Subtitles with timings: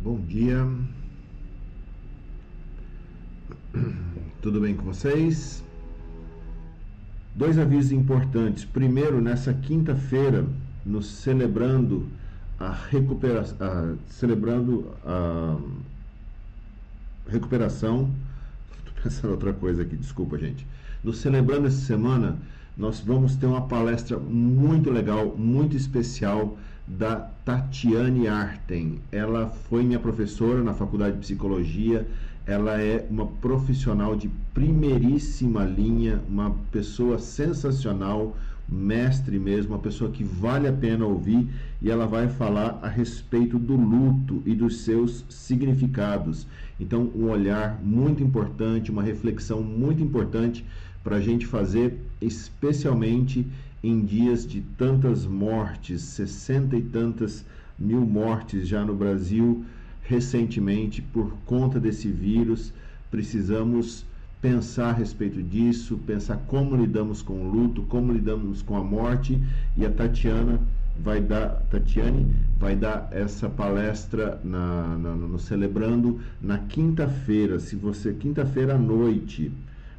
[0.00, 0.64] Bom dia.
[4.40, 5.64] Tudo bem com vocês?
[7.34, 8.64] Dois avisos importantes.
[8.64, 10.46] Primeiro, nessa quinta-feira,
[10.86, 12.06] nos celebrando
[12.60, 15.58] a recuperação, celebrando a
[17.28, 18.08] recuperação.
[18.78, 20.64] Estou pensando outra coisa aqui, desculpa, gente.
[21.02, 22.38] Nos celebrando essa semana,
[22.76, 26.56] nós vamos ter uma palestra muito legal, muito especial
[26.88, 29.00] da Tatiane Arten.
[29.12, 32.06] Ela foi minha professora na Faculdade de Psicologia.
[32.46, 38.34] Ela é uma profissional de primeiríssima linha, uma pessoa sensacional,
[38.66, 41.48] mestre mesmo, uma pessoa que vale a pena ouvir
[41.80, 46.46] e ela vai falar a respeito do luto e dos seus significados.
[46.80, 50.64] Então, um olhar muito importante, uma reflexão muito importante
[51.04, 53.46] para a gente fazer, especialmente
[53.82, 57.44] em dias de tantas mortes, sessenta e tantas
[57.78, 59.64] mil mortes já no Brasil
[60.02, 62.72] recentemente por conta desse vírus.
[63.10, 64.04] Precisamos
[64.40, 69.40] pensar a respeito disso, pensar como lidamos com o luto, como lidamos com a morte
[69.76, 70.60] e a Tatiana
[70.98, 72.26] vai dar, Tatiane
[72.58, 79.52] vai dar essa palestra na, na no celebrando na quinta-feira, se você quinta-feira à noite,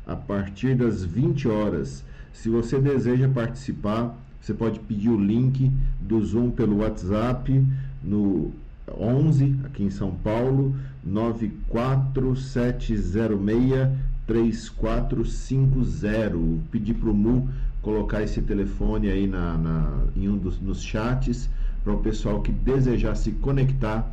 [0.05, 2.03] a partir das 20 horas.
[2.39, 7.61] Se você deseja participar, você pode pedir o link do Zoom pelo WhatsApp
[8.01, 8.53] no
[8.97, 10.73] 11 aqui em São Paulo
[11.03, 13.89] 94706
[14.25, 16.37] 3450.
[16.71, 17.49] Pedir para o Mu
[17.81, 21.49] colocar esse telefone aí na, na em um dos nos chats
[21.83, 24.09] para o pessoal que desejar se conectar.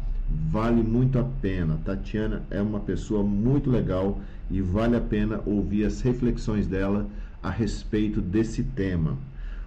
[0.50, 1.78] Vale muito a pena.
[1.84, 7.06] Tatiana é uma pessoa muito legal e vale a pena ouvir as reflexões dela
[7.46, 9.16] a respeito desse tema.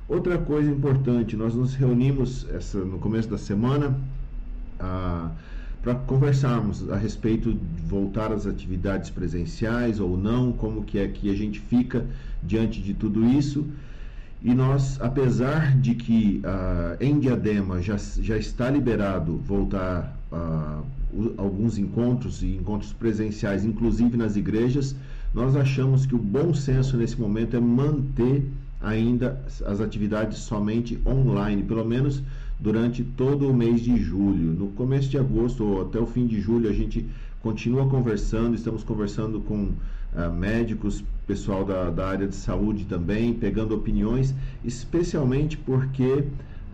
[0.06, 3.98] Outra coisa importante, nós nos reunimos essa, no começo da semana
[4.78, 5.32] ah,
[5.82, 11.30] para conversarmos a respeito de voltar às atividades presenciais ou não, como que é que
[11.30, 12.06] a gente fica
[12.44, 13.66] diante de tudo isso.
[14.44, 20.82] E nós, apesar de que ah, em Diadema já, já está liberado voltar ah,
[21.38, 24.98] alguns encontros e encontros presenciais, inclusive nas igrejas,
[25.34, 28.44] nós achamos que o bom senso nesse momento é manter
[28.82, 32.24] ainda as atividades somente online, pelo menos
[32.60, 34.52] durante todo o mês de julho.
[34.54, 37.06] No começo de agosto ou até o fim de julho, a gente
[37.42, 43.76] continua conversando, estamos conversando com uh, médicos, pessoal da, da área de saúde também, pegando
[43.76, 46.24] opiniões, especialmente porque.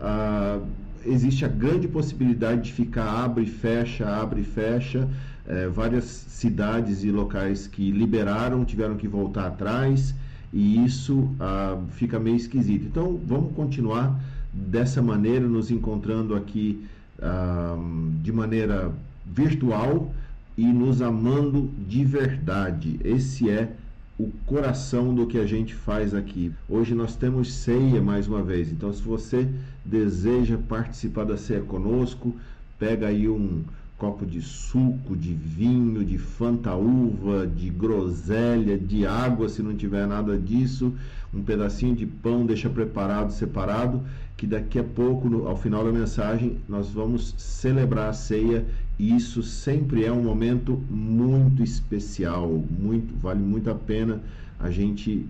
[0.00, 0.66] Uh,
[1.06, 5.08] existe a grande possibilidade de ficar abre e fecha, abre e fecha.
[5.48, 10.14] É, várias cidades e locais que liberaram tiveram que voltar atrás
[10.52, 12.86] e isso ah, fica meio esquisito.
[12.86, 14.18] Então vamos continuar
[14.52, 16.84] dessa maneira, nos encontrando aqui
[17.20, 17.76] ah,
[18.22, 18.92] de maneira
[19.24, 20.12] virtual
[20.56, 22.98] e nos amando de verdade.
[23.04, 23.70] Esse é
[24.18, 26.50] o coração do que a gente faz aqui.
[26.68, 29.46] Hoje nós temos ceia mais uma vez, então se você
[29.84, 32.34] deseja participar da ceia conosco,
[32.78, 33.62] pega aí um
[33.98, 40.36] copo de suco, de vinho, de fantaúva, de groselha, de água, se não tiver nada
[40.38, 40.92] disso,
[41.32, 44.02] um pedacinho de pão, deixa preparado, separado,
[44.36, 48.66] que daqui a pouco, no, ao final da mensagem, nós vamos celebrar a ceia
[48.98, 54.20] e isso sempre é um momento muito especial, muito vale muito a pena
[54.58, 55.26] a gente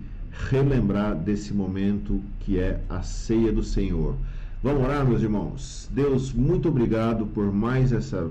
[0.49, 4.15] relembrar desse momento que é a ceia do Senhor.
[4.61, 5.89] Vamos orar, meus irmãos.
[5.91, 8.29] Deus, muito obrigado por mais essa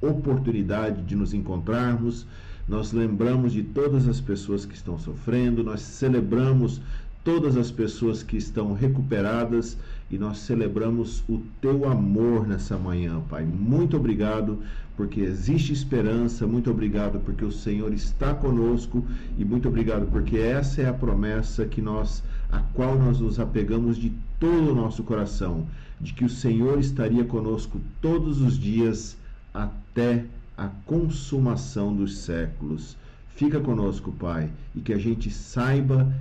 [0.00, 2.26] oportunidade de nos encontrarmos.
[2.68, 6.80] Nós lembramos de todas as pessoas que estão sofrendo, nós celebramos
[7.24, 9.76] todas as pessoas que estão recuperadas
[10.10, 13.44] e nós celebramos o teu amor nessa manhã, Pai.
[13.44, 14.58] Muito obrigado
[14.96, 19.04] porque existe esperança, muito obrigado porque o Senhor está conosco
[19.38, 23.96] e muito obrigado porque essa é a promessa que nós a qual nós nos apegamos
[23.96, 25.66] de todo o nosso coração,
[26.02, 29.16] de que o Senhor estaria conosco todos os dias
[29.54, 30.24] até
[30.58, 32.96] a consumação dos séculos.
[33.36, 36.12] Fica conosco, Pai, e que a gente saiba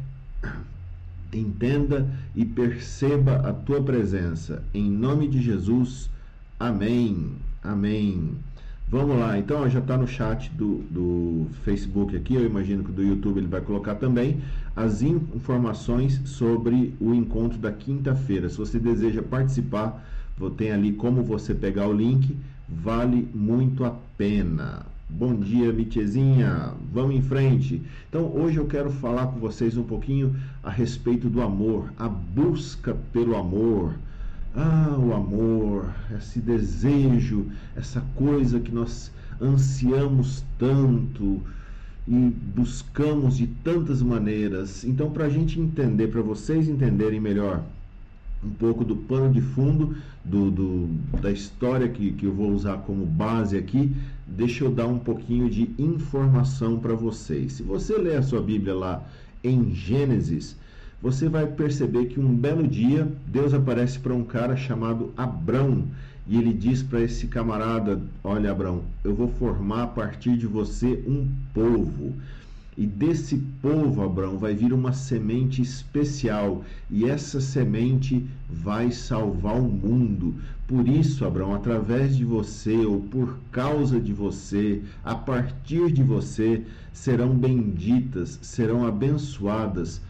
[1.33, 4.63] entenda e perceba a tua presença.
[4.73, 6.09] Em nome de Jesus,
[6.59, 7.31] amém.
[7.63, 8.35] Amém.
[8.87, 13.01] Vamos lá, então já está no chat do, do Facebook aqui, eu imagino que do
[13.01, 14.41] YouTube ele vai colocar também
[14.75, 18.49] as informações sobre o encontro da quinta-feira.
[18.49, 20.05] Se você deseja participar,
[20.57, 22.35] tem ali como você pegar o link,
[22.67, 24.85] vale muito a pena.
[25.09, 26.73] Bom dia, Mitiezinha.
[26.91, 27.81] Vamos em frente.
[28.07, 30.33] Então, hoje eu quero falar com vocês um pouquinho
[30.63, 33.93] a respeito do amor, a busca pelo amor.
[34.55, 35.85] ah, o amor,
[36.17, 37.45] esse desejo,
[37.75, 41.41] essa coisa que nós ansiamos tanto
[42.07, 44.83] e buscamos de tantas maneiras.
[44.83, 47.63] Então, para a gente entender, para vocês entenderem melhor
[48.43, 49.95] um pouco do pano de fundo
[50.25, 50.87] do, do,
[51.21, 53.91] da história que, que eu vou usar como base aqui,
[54.25, 57.53] deixa eu dar um pouquinho de informação para vocês.
[57.53, 59.03] Se você ler a sua Bíblia lá
[59.43, 60.55] em Gênesis,
[61.01, 65.87] você vai perceber que um belo dia Deus aparece para um cara chamado Abrão
[66.27, 71.03] e ele diz para esse camarada: Olha, Abrão, eu vou formar a partir de você
[71.07, 72.13] um povo.
[72.77, 79.67] E desse povo, Abraão, vai vir uma semente especial, e essa semente vai salvar o
[79.67, 80.35] mundo.
[80.67, 86.63] Por isso, Abraão, através de você, ou por causa de você, a partir de você,
[86.93, 90.01] serão benditas, serão abençoadas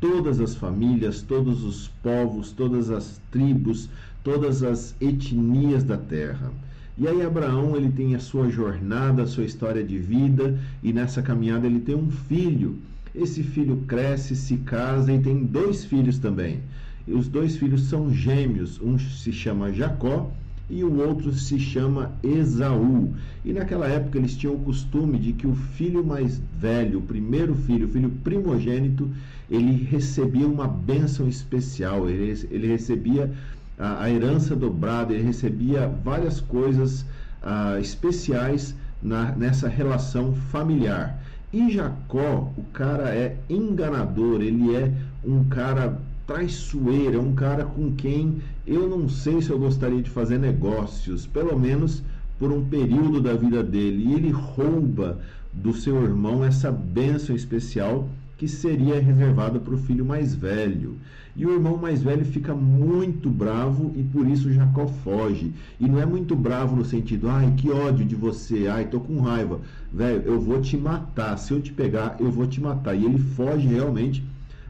[0.00, 3.88] todas as famílias, todos os povos, todas as tribos,
[4.26, 6.50] todas as etnias da terra.
[6.98, 11.22] E aí Abraão ele tem a sua jornada, a sua história de vida e nessa
[11.22, 12.76] caminhada ele tem um filho.
[13.14, 16.58] Esse filho cresce, se casa e tem dois filhos também.
[17.06, 20.28] E os dois filhos são gêmeos, um se chama Jacó
[20.68, 23.14] e o outro se chama Esaú.
[23.44, 27.54] E naquela época eles tinham o costume de que o filho mais velho, o primeiro
[27.54, 29.08] filho, o filho primogênito,
[29.48, 33.32] ele recebia uma bênção especial, ele, ele recebia
[33.78, 37.02] a, a herança dobrada, ele recebia várias coisas
[37.42, 41.18] uh, especiais na, nessa relação familiar.
[41.52, 44.92] E Jacó, o cara é enganador, ele é
[45.24, 50.10] um cara traiçoeiro, é um cara com quem eu não sei se eu gostaria de
[50.10, 52.02] fazer negócios, pelo menos
[52.38, 54.08] por um período da vida dele.
[54.08, 55.20] E ele rouba
[55.52, 60.96] do seu irmão essa bênção especial que seria reservada para o filho mais velho.
[61.36, 65.52] E o irmão mais velho fica muito bravo e por isso Jacó foge.
[65.78, 69.20] E não é muito bravo no sentido, ai, que ódio de você, ai, tô com
[69.20, 69.60] raiva.
[69.92, 71.36] Velho, eu vou te matar.
[71.36, 72.94] Se eu te pegar, eu vou te matar.
[72.94, 74.24] E ele foge realmente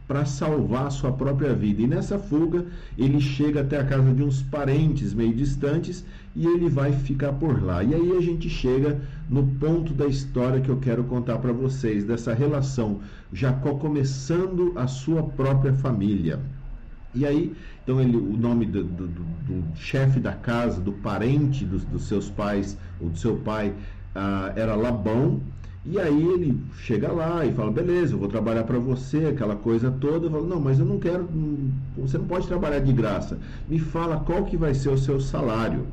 [0.08, 1.82] para salvar a sua própria vida.
[1.82, 2.64] E nessa fuga,
[2.96, 6.04] ele chega até a casa de uns parentes meio distantes
[6.34, 7.82] e ele vai ficar por lá.
[7.82, 12.04] E aí a gente chega no ponto da história que eu quero contar para vocês,
[12.04, 13.00] dessa relação
[13.32, 16.40] Jacó começando a sua própria família.
[17.16, 21.82] E aí, então ele, o nome do, do, do chefe da casa, do parente dos,
[21.84, 23.70] dos, seus pais, ou do seu pai,
[24.14, 25.40] uh, era Labão.
[25.86, 29.90] E aí ele chega lá e fala, beleza, eu vou trabalhar para você, aquela coisa
[29.90, 30.26] toda.
[30.26, 31.26] Eu falo, não, mas eu não quero,
[31.96, 33.38] você não pode trabalhar de graça.
[33.66, 35.86] Me fala qual que vai ser o seu salário.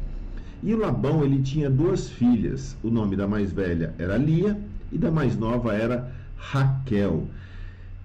[0.61, 2.75] E Labão, ele tinha duas filhas.
[2.83, 4.59] O nome da mais velha era Lia
[4.91, 7.27] e da mais nova era Raquel.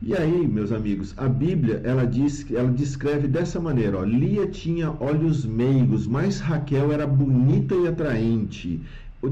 [0.01, 4.95] E aí, meus amigos, a Bíblia ela diz, ela descreve dessa maneira: ó, Lia tinha
[5.01, 8.81] olhos meigos, mas Raquel era bonita e atraente.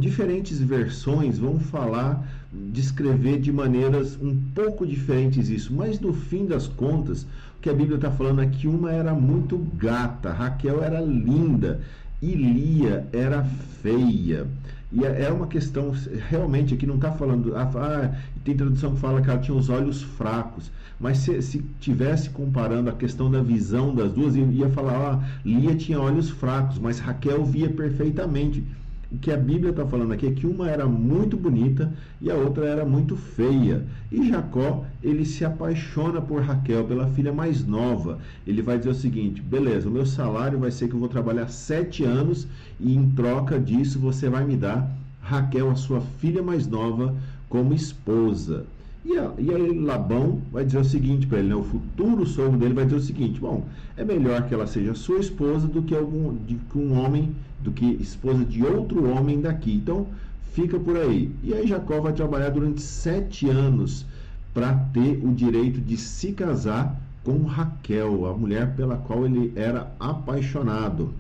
[0.01, 2.27] Diferentes versões vão falar,
[2.73, 7.75] descrever de maneiras um pouco diferentes isso, mas no fim das contas, o que a
[7.75, 11.81] Bíblia está falando é que uma era muito gata, Raquel era linda
[12.21, 13.45] e Lia era
[13.81, 14.49] feia.
[14.93, 15.93] E é, é uma questão,
[16.29, 17.57] realmente, aqui não está falando.
[17.57, 20.71] Ah, ah, tem tradução que fala que ela tinha os olhos fracos.
[20.99, 25.75] Mas se, se tivesse comparando a questão da visão das duas, ia falar: ah, Lia
[25.75, 28.65] tinha olhos fracos, mas Raquel via perfeitamente.
[29.11, 32.35] O que a Bíblia está falando aqui é que uma era muito bonita e a
[32.35, 33.85] outra era muito feia.
[34.11, 38.19] E Jacó, ele se apaixona por Raquel, pela filha mais nova.
[38.45, 41.49] Ele vai dizer o seguinte: beleza, o meu salário vai ser que eu vou trabalhar
[41.49, 42.49] sete anos
[42.81, 44.91] e em troca disso você vai me dar
[45.23, 47.15] Raquel, a sua filha mais nova,
[47.49, 48.65] como esposa.
[49.09, 51.55] E, a, e aí Labão vai dizer o seguinte para ele, né?
[51.55, 53.65] o futuro sogro dele vai dizer o seguinte: bom,
[53.97, 57.33] é melhor que ela seja sua esposa do que algum, de, que um homem,
[57.63, 59.75] do que esposa de outro homem daqui.
[59.75, 60.09] Então
[60.53, 61.31] fica por aí.
[61.45, 64.05] E aí Jacó vai trabalhar durante sete anos
[64.53, 69.93] para ter o direito de se casar com Raquel, a mulher pela qual ele era
[70.01, 71.13] apaixonado.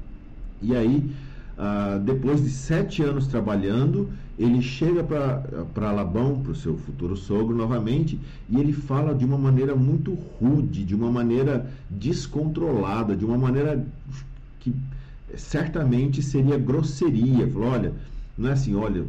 [0.60, 1.08] E aí
[1.56, 7.56] ah, depois de sete anos trabalhando, ele chega para Labão, para o seu futuro sogro,
[7.56, 13.38] novamente, e ele fala de uma maneira muito rude, de uma maneira descontrolada, de uma
[13.38, 13.86] maneira
[14.60, 14.74] que
[15.36, 17.48] certamente seria grosseria.
[17.48, 17.92] Falou: olha,
[18.36, 19.04] não é assim, olha,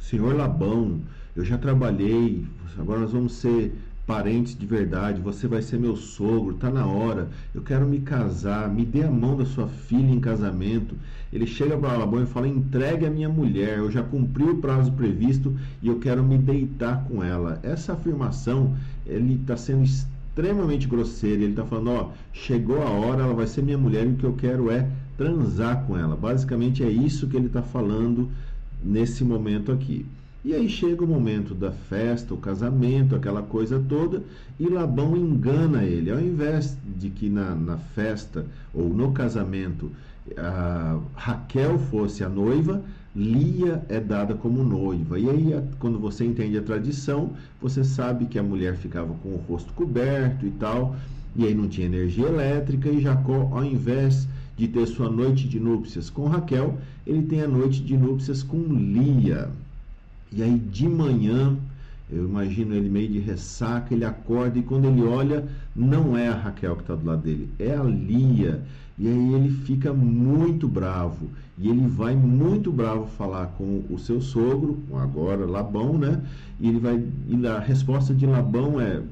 [0.00, 1.00] senhor Labão,
[1.34, 2.44] eu já trabalhei,
[2.78, 3.72] agora nós vamos ser
[4.12, 8.68] parentes de verdade, você vai ser meu sogro, tá na hora, eu quero me casar,
[8.68, 10.94] me dê a mão da sua filha em casamento.
[11.32, 14.92] Ele chega para Labão e fala: entregue a minha mulher, eu já cumpri o prazo
[14.92, 17.58] previsto e eu quero me deitar com ela.
[17.62, 18.76] Essa afirmação
[19.06, 21.42] ele está sendo extremamente grosseira.
[21.42, 24.24] Ele está falando: ó, chegou a hora, ela vai ser minha mulher e o que
[24.24, 26.14] eu quero é transar com ela.
[26.16, 28.28] Basicamente é isso que ele está falando
[28.84, 30.04] nesse momento aqui.
[30.44, 34.24] E aí chega o momento da festa, o casamento, aquela coisa toda,
[34.58, 36.10] e Labão engana ele.
[36.10, 38.44] Ao invés de que na, na festa
[38.74, 39.90] ou no casamento
[41.14, 42.82] Raquel fosse a noiva,
[43.14, 45.18] Lia é dada como noiva.
[45.18, 49.44] E aí, quando você entende a tradição, você sabe que a mulher ficava com o
[49.48, 50.96] rosto coberto e tal,
[51.36, 55.60] e aí não tinha energia elétrica, e Jacó, ao invés de ter sua noite de
[55.60, 59.50] núpcias com Raquel, ele tem a noite de núpcias com Lia.
[60.34, 61.56] E aí de manhã,
[62.10, 66.34] eu imagino ele meio de ressaca, ele acorda e quando ele olha, não é a
[66.34, 68.62] Raquel que está do lado dele, é a Lia.
[68.98, 71.28] E aí ele fica muito bravo.
[71.58, 76.20] E ele vai muito bravo falar com o seu sogro, agora Labão, né?
[76.60, 77.02] E ele vai.
[77.28, 79.02] E a resposta de Labão é: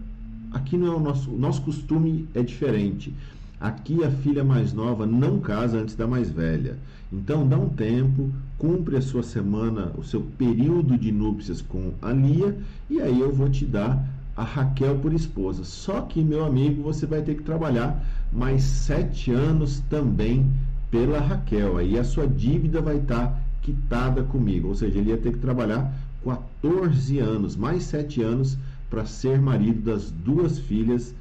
[0.53, 1.31] aqui não é o nosso.
[1.31, 3.15] O nosso costume é diferente.
[3.61, 6.79] Aqui a filha mais nova não casa antes da mais velha.
[7.13, 12.11] Então dá um tempo, cumpre a sua semana, o seu período de núpcias com a
[12.11, 12.57] Lia,
[12.89, 14.03] e aí eu vou te dar
[14.35, 15.63] a Raquel por esposa.
[15.65, 18.03] Só que, meu amigo, você vai ter que trabalhar
[18.33, 20.47] mais sete anos também
[20.91, 21.77] pela Raquel.
[21.77, 24.69] Aí a sua dívida vai estar quitada comigo.
[24.69, 25.93] Ou seja, ele ia ter que trabalhar
[26.25, 28.57] 14 anos, mais sete anos,
[28.89, 31.15] para ser marido das duas filhas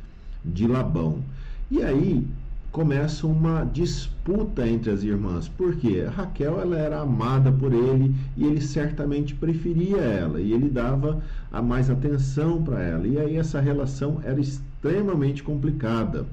[0.46, 1.22] de Labão.
[1.72, 2.26] E aí
[2.72, 8.62] começa uma disputa entre as irmãs, porque Raquel ela era amada por ele e ele
[8.62, 11.22] certamente preferia ela e ele dava
[11.52, 13.08] a mais atenção para ela.
[13.08, 16.26] E aí essa relação era extremamente complicada.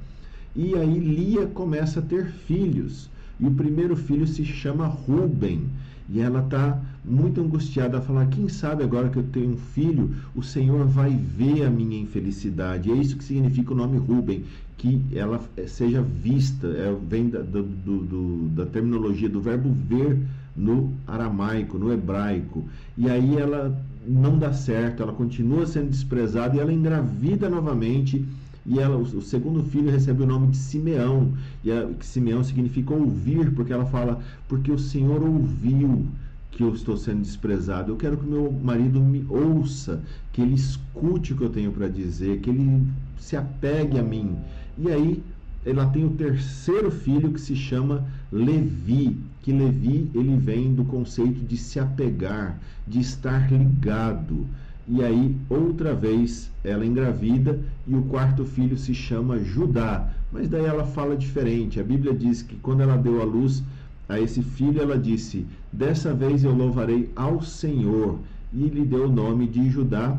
[0.54, 3.10] E aí Lia começa a ter filhos.
[3.38, 5.68] E o primeiro filho se chama Ruben.
[6.08, 10.14] E ela está muito angustiada a falar: quem sabe agora que eu tenho um filho,
[10.34, 12.88] o Senhor vai ver a minha infelicidade.
[12.88, 14.44] E é isso que significa o nome Ruben,
[14.76, 20.18] que ela seja vista, é, vem da, do, do, da terminologia do verbo ver
[20.56, 22.64] no aramaico, no hebraico.
[22.96, 28.24] E aí ela não dá certo, ela continua sendo desprezada e ela engravida novamente
[28.66, 31.32] e ela, o, segundo filho recebe o nome de Simeão,
[31.62, 36.06] e a, que Simeão significa ouvir, porque ela fala, porque o Senhor ouviu
[36.50, 37.92] que eu estou sendo desprezado.
[37.92, 41.86] Eu quero que meu marido me ouça, que ele escute o que eu tenho para
[41.86, 42.86] dizer, que ele
[43.18, 44.36] se apegue a mim.
[44.78, 45.22] E aí
[45.64, 51.44] ela tem o terceiro filho que se chama Levi, que Levi ele vem do conceito
[51.44, 54.46] de se apegar, de estar ligado.
[54.88, 60.08] E aí, outra vez, ela engravida e o quarto filho se chama Judá.
[60.32, 61.80] Mas daí ela fala diferente.
[61.80, 63.64] A Bíblia diz que quando ela deu a luz
[64.08, 68.18] a esse filho, ela disse: Dessa vez eu louvarei ao Senhor.
[68.52, 70.16] E lhe deu o nome de Judá.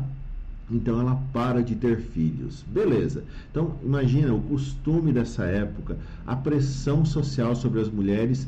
[0.70, 2.62] Então ela para de ter filhos.
[2.68, 3.24] Beleza.
[3.50, 5.96] Então imagina o costume dessa época,
[6.26, 8.46] a pressão social sobre as mulheres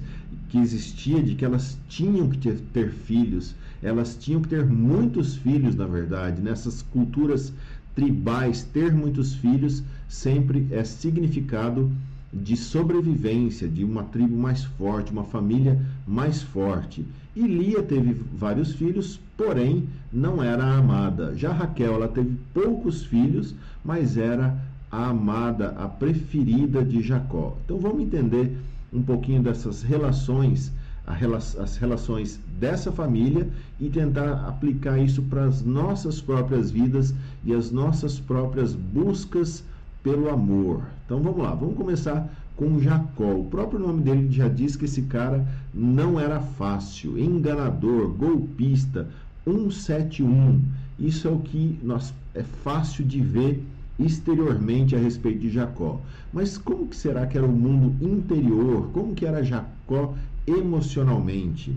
[0.50, 5.74] que existia de que elas tinham que ter filhos elas tinham que ter muitos filhos,
[5.74, 6.40] na verdade.
[6.40, 7.52] Nessas culturas
[7.94, 11.90] tribais, ter muitos filhos sempre é significado
[12.32, 17.04] de sobrevivência, de uma tribo mais forte, uma família mais forte.
[17.34, 21.34] E Lia teve vários filhos, porém não era amada.
[21.36, 24.56] Já Raquel, ela teve poucos filhos, mas era
[24.90, 27.56] a amada, a preferida de Jacó.
[27.64, 28.56] Então vamos entender
[28.92, 30.72] um pouquinho dessas relações
[31.06, 33.48] as relações dessa família
[33.80, 37.14] e tentar aplicar isso para as nossas próprias vidas
[37.44, 39.64] e as nossas próprias buscas
[40.02, 40.82] pelo amor.
[41.04, 43.32] Então vamos lá, vamos começar com Jacó.
[43.32, 49.08] O próprio nome dele já diz que esse cara não era fácil, enganador, golpista,
[49.44, 50.60] 171.
[50.98, 53.62] Isso é o que nós é fácil de ver
[53.98, 56.00] exteriormente a respeito de Jacó.
[56.32, 58.88] Mas como que será que era o mundo interior?
[58.92, 60.14] Como que era Jacó
[60.50, 61.74] emocionalmente.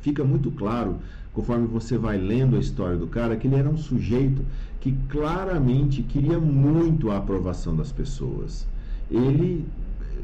[0.00, 0.96] Fica muito claro,
[1.32, 4.42] conforme você vai lendo a história do cara, que ele era um sujeito
[4.80, 8.66] que claramente queria muito a aprovação das pessoas.
[9.10, 9.66] Ele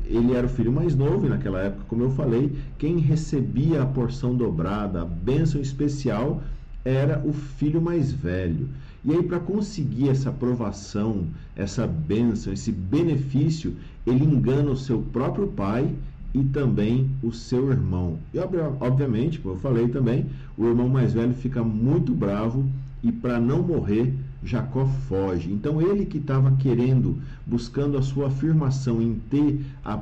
[0.07, 3.87] ele era o filho mais novo e naquela época, como eu falei, quem recebia a
[3.87, 6.43] porção dobrada, a bênção especial,
[6.85, 8.69] era o filho mais velho.
[9.05, 11.27] E aí, para conseguir essa aprovação,
[11.57, 13.75] essa bênção, esse benefício,
[14.07, 15.95] ele engana o seu próprio pai
[16.35, 18.19] e também o seu irmão.
[18.35, 18.39] E
[18.81, 20.27] obviamente, como eu falei também,
[20.59, 22.67] o irmão mais velho fica muito bravo
[23.03, 24.13] e para não morrer,
[24.43, 25.53] Jacó foge.
[25.53, 30.01] Então ele que estava querendo, buscando a sua afirmação em ter a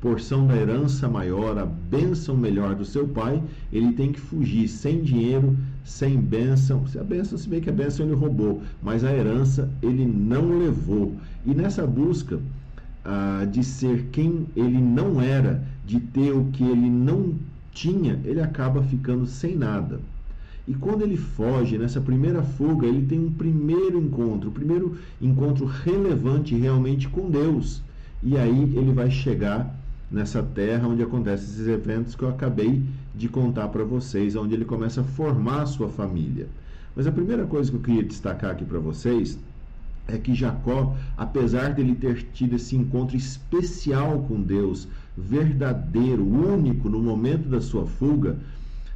[0.00, 3.42] porção da herança maior, a bênção melhor do seu pai,
[3.72, 6.86] ele tem que fugir sem dinheiro, sem bênção.
[6.86, 10.58] Se a bênção, se bem que a bênção ele roubou, mas a herança ele não
[10.58, 11.14] levou.
[11.44, 12.38] E nessa busca
[13.50, 17.34] de ser quem ele não era, de ter o que ele não
[17.72, 20.00] tinha, ele acaba ficando sem nada.
[20.66, 25.64] E quando ele foge, nessa primeira fuga, ele tem um primeiro encontro, o primeiro encontro
[25.64, 27.82] relevante realmente com Deus.
[28.22, 29.74] E aí ele vai chegar
[30.10, 32.82] nessa terra onde acontecem esses eventos que eu acabei
[33.14, 36.48] de contar para vocês, onde ele começa a formar a sua família.
[36.94, 39.38] Mas a primeira coisa que eu queria destacar aqui para vocês
[40.08, 46.98] é que Jacó, apesar dele ter tido esse encontro especial com Deus, verdadeiro, único no
[46.98, 48.38] momento da sua fuga,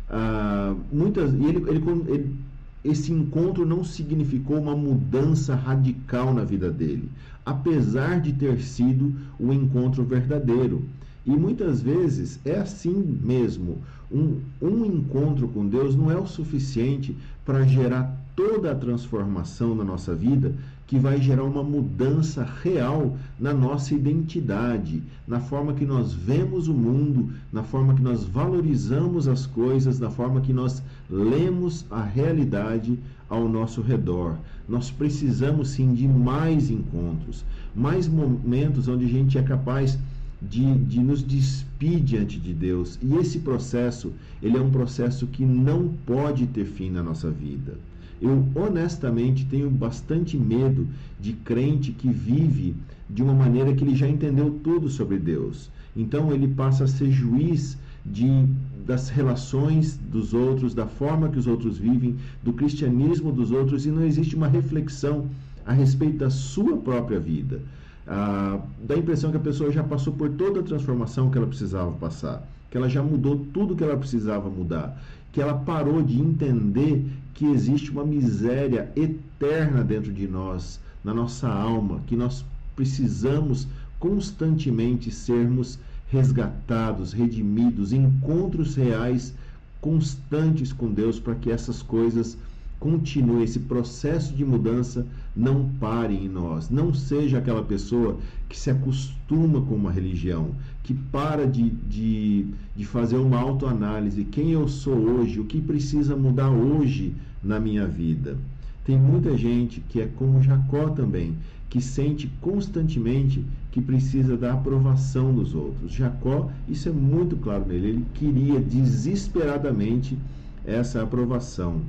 [0.09, 2.37] uh, muitas ele, ele, ele,
[2.83, 7.11] esse encontro não significou uma mudança radical na vida dele,
[7.45, 10.83] apesar de ter sido o encontro verdadeiro.
[11.27, 13.79] E muitas vezes é assim mesmo.
[14.11, 19.85] Um, um encontro com Deus não é o suficiente para gerar toda a transformação na
[19.85, 20.55] nossa vida
[20.93, 26.75] que vai gerar uma mudança real na nossa identidade, na forma que nós vemos o
[26.75, 32.99] mundo, na forma que nós valorizamos as coisas, na forma que nós lemos a realidade
[33.27, 34.37] ao nosso redor.
[34.69, 37.43] Nós precisamos sim de mais encontros,
[37.75, 39.99] mais momentos onde a gente é capaz
[40.43, 42.99] de, de nos despir diante de Deus.
[43.01, 47.79] E esse processo, ele é um processo que não pode ter fim na nossa vida.
[48.23, 50.87] Eu honestamente tenho bastante medo
[51.21, 52.77] de crente que vive
[53.11, 55.69] de uma maneira que ele já entendeu tudo sobre Deus.
[55.97, 57.77] Então ele passa a ser juiz
[58.07, 58.47] de
[58.87, 63.91] das relações dos outros, da forma que os outros vivem, do cristianismo dos outros e
[63.91, 65.27] não existe uma reflexão
[65.65, 67.61] a respeito da sua própria vida.
[68.07, 71.47] Ah, dá a impressão que a pessoa já passou por toda a transformação que ela
[71.47, 75.01] precisava passar, que ela já mudou tudo que ela precisava mudar,
[75.31, 81.49] que ela parou de entender que existe uma miséria eterna dentro de nós, na nossa
[81.49, 82.45] alma, que nós
[82.77, 83.67] precisamos
[83.99, 85.79] constantemente sermos
[86.11, 89.35] resgatados, redimidos, encontros reais
[89.81, 92.37] constantes com Deus para que essas coisas
[92.79, 96.69] continue, esse processo de mudança não pare em nós.
[96.69, 98.19] Não seja aquela pessoa
[98.49, 104.25] que se acostuma com uma religião, que para de, de, de fazer uma autoanálise.
[104.25, 105.41] Quem eu sou hoje?
[105.41, 108.37] O que precisa mudar hoje na minha vida?
[108.85, 111.37] Tem muita gente que é como Jacó também,
[111.71, 115.93] que sente constantemente que precisa da aprovação dos outros.
[115.93, 120.19] Jacó, isso é muito claro nele, ele queria desesperadamente
[120.67, 121.81] essa aprovação.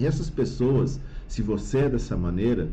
[0.00, 0.98] E essas pessoas,
[1.32, 2.68] se você é dessa maneira,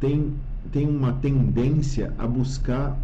[0.00, 0.32] tem,
[0.72, 2.98] tem uma tendência a buscar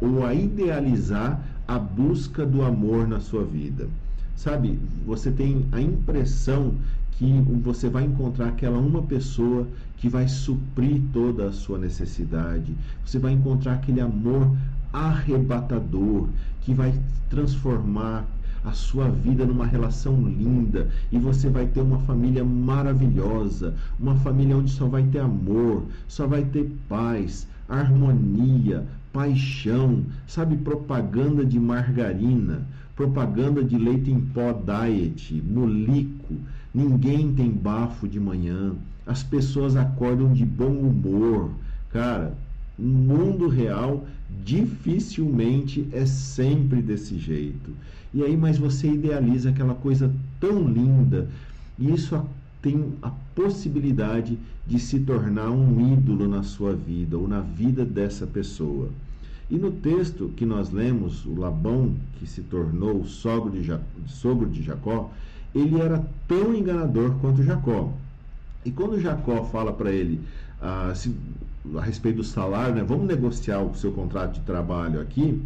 [0.00, 1.38] ou a idealizar
[1.68, 3.86] a busca do amor na sua vida.
[4.34, 6.72] Sabe, você tem a impressão
[7.12, 7.30] que
[7.62, 12.74] você vai encontrar aquela uma pessoa que vai suprir toda a sua necessidade.
[13.04, 14.56] Você vai encontrar aquele amor
[14.90, 16.28] arrebatador
[16.62, 18.24] que vai transformar
[18.66, 24.56] a sua vida numa relação linda e você vai ter uma família maravilhosa, uma família
[24.56, 32.66] onde só vai ter amor, só vai ter paz, harmonia, paixão, sabe, propaganda de margarina,
[32.96, 36.34] propaganda de leite em pó diet, molico,
[36.74, 38.74] ninguém tem bafo de manhã,
[39.06, 41.50] as pessoas acordam de bom humor.
[41.90, 42.34] Cara,
[42.78, 44.06] no mundo real
[44.44, 47.70] dificilmente é sempre desse jeito.
[48.12, 51.28] E aí, mas você idealiza aquela coisa tão linda,
[51.78, 52.20] e isso
[52.62, 58.26] tem a possibilidade de se tornar um ídolo na sua vida ou na vida dessa
[58.26, 58.88] pessoa.
[59.48, 64.48] E no texto que nós lemos, o Labão, que se tornou sogro de, Jacó, sogro
[64.48, 65.10] de Jacó,
[65.54, 67.92] ele era tão enganador quanto Jacó.
[68.64, 70.20] E quando Jacó fala para ele
[70.60, 71.14] ah, se,
[71.76, 75.42] a respeito do salário, né, vamos negociar o seu contrato de trabalho aqui,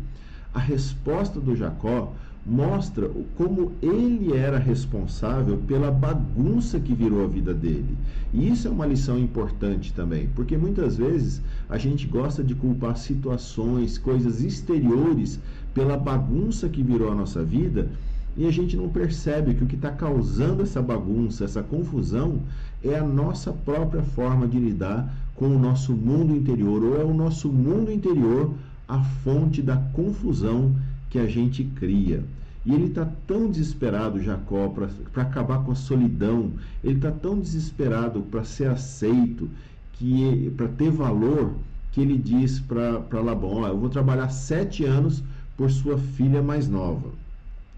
[0.53, 2.13] a resposta do Jacó
[2.45, 7.97] mostra como ele era responsável pela bagunça que virou a vida dele.
[8.33, 12.97] E isso é uma lição importante também, porque muitas vezes a gente gosta de culpar
[12.97, 15.39] situações, coisas exteriores
[15.75, 17.89] pela bagunça que virou a nossa vida.
[18.37, 22.41] E a gente não percebe que o que está causando essa bagunça, essa confusão,
[22.83, 27.15] é a nossa própria forma de lidar com o nosso mundo interior, ou é o
[27.15, 28.53] nosso mundo interior
[28.89, 30.75] a fonte da confusão
[31.09, 32.23] que a gente cria.
[32.65, 36.53] E ele está tão desesperado, Jacó, para acabar com a solidão,
[36.85, 39.49] ele está tão desesperado para ser aceito,
[39.95, 41.55] que para ter valor,
[41.93, 45.23] que ele diz para Labão: oh, Eu vou trabalhar sete anos
[45.57, 47.09] por sua filha mais nova.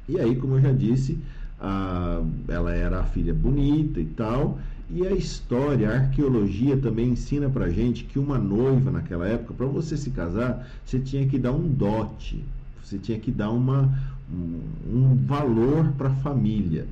[0.09, 1.19] E aí, como eu já disse,
[1.63, 4.59] a, ela era a filha bonita e tal.
[4.91, 9.67] E a história, a arqueologia também ensina pra gente que uma noiva naquela época, para
[9.67, 12.45] você se casar, você tinha que dar um dote,
[12.83, 13.89] você tinha que dar uma,
[14.31, 14.61] um,
[14.93, 16.87] um valor para a família.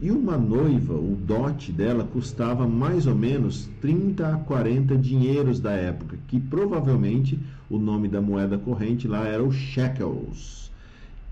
[0.00, 5.72] E uma noiva, o dote dela custava mais ou menos 30 a 40 dinheiros da
[5.72, 10.63] época, que provavelmente o nome da moeda corrente lá era o shekels.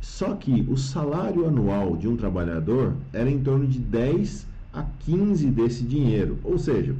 [0.02, 5.46] Só que o salário anual de um trabalhador era em torno de 10 a 15
[5.46, 6.38] desse dinheiro.
[6.42, 6.96] Ou seja,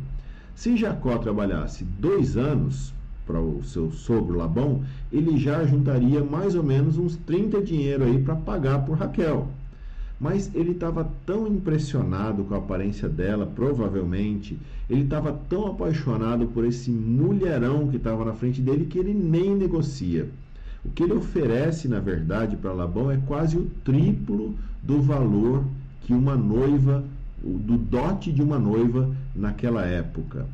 [0.55, 2.95] se Jacó trabalhasse dois anos
[3.27, 8.23] para o seu sogro Labão, ele já juntaria mais ou menos uns 30 dinheiro aí
[8.23, 9.49] para pagar por Raquel.
[10.21, 14.57] Mas ele estava tão impressionado com a aparência dela, provavelmente,
[14.88, 19.57] ele estava tão apaixonado por esse mulherão que estava na frente dele que ele nem
[19.57, 20.29] negocia.
[20.85, 25.64] O que ele oferece, na verdade, para Labão é quase o triplo do valor
[26.03, 27.05] que uma noiva,
[27.40, 30.47] do dote de uma noiva naquela época.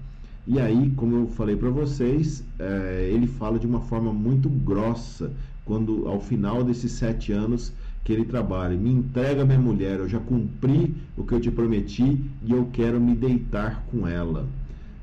[0.46, 5.30] E aí, como eu falei para vocês, é, ele fala de uma forma muito grossa,
[5.64, 10.18] quando ao final desses sete anos que ele trabalha, me entrega minha mulher, eu já
[10.18, 14.46] cumpri o que eu te prometi e eu quero me deitar com ela.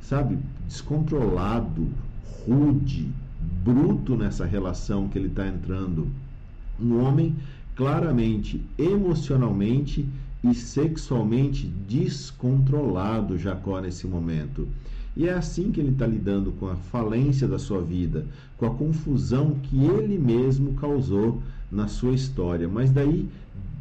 [0.01, 1.87] Sabe, descontrolado,
[2.47, 3.07] rude,
[3.63, 6.07] bruto nessa relação que ele está entrando.
[6.79, 7.35] Um homem
[7.75, 10.05] claramente emocionalmente
[10.43, 14.67] e sexualmente descontrolado, Jacó, nesse momento.
[15.17, 18.25] E é assim que ele está lidando com a falência da sua vida,
[18.57, 22.67] com a confusão que ele mesmo causou na sua história.
[22.67, 23.27] Mas daí,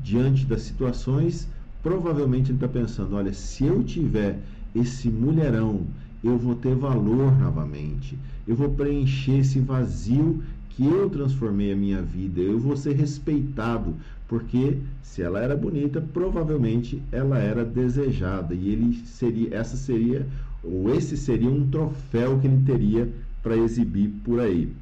[0.03, 1.49] diante das situações,
[1.83, 4.41] provavelmente ele está pensando: olha, se eu tiver
[4.75, 5.83] esse mulherão
[6.25, 8.19] eu vou ter valor novamente.
[8.49, 12.41] Eu vou preencher esse vazio que eu transformei a minha vida.
[12.41, 13.95] Eu vou ser respeitado,
[14.27, 20.27] porque se ela era bonita, provavelmente ela era desejada e ele seria essa seria
[20.63, 24.73] ou esse seria um troféu que ele teria para exibir por aí.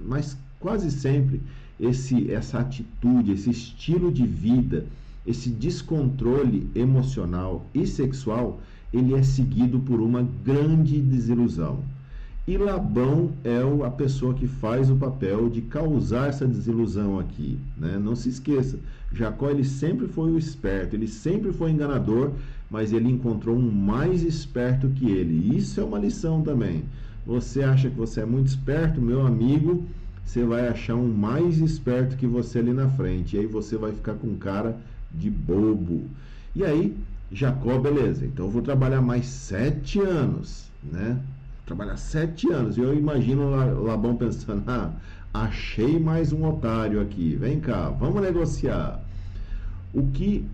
[0.00, 1.40] Mas quase sempre
[1.78, 4.86] esse essa atitude, esse estilo de vida,
[5.26, 8.58] esse descontrole emocional e sexual
[8.92, 11.80] ele é seguido por uma grande desilusão.
[12.46, 17.56] E Labão é a pessoa que faz o papel de causar essa desilusão aqui.
[17.76, 18.00] Né?
[18.02, 18.78] Não se esqueça,
[19.12, 22.32] Jacó ele sempre foi o esperto, ele sempre foi enganador,
[22.70, 25.56] mas ele encontrou um mais esperto que ele.
[25.56, 26.82] Isso é uma lição também.
[27.26, 29.84] Você acha que você é muito esperto, meu amigo,
[30.24, 33.36] você vai achar um mais esperto que você ali na frente.
[33.36, 34.76] E aí você vai ficar com cara
[35.12, 36.06] de bobo.
[36.56, 36.96] E aí
[37.32, 41.18] Jacó, beleza, então eu vou trabalhar mais sete anos, né?
[41.64, 42.76] Trabalhar sete anos.
[42.76, 43.48] Eu imagino
[43.82, 44.90] Labão pensando, ah,
[45.32, 49.02] achei mais um otário aqui, vem cá, vamos negociar.
[49.94, 50.44] O que,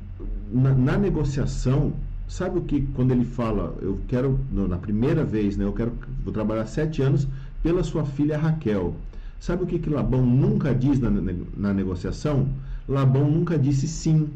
[0.53, 1.93] na, na negociação,
[2.29, 6.33] sabe o que, quando ele fala, eu quero, na primeira vez, né, eu quero, vou
[6.33, 7.27] trabalhar sete anos
[7.61, 8.95] pela sua filha Raquel.
[9.41, 12.49] Sabe o que, que Labão nunca diz na, na negociação?
[12.89, 14.29] Labão nunca disse sim.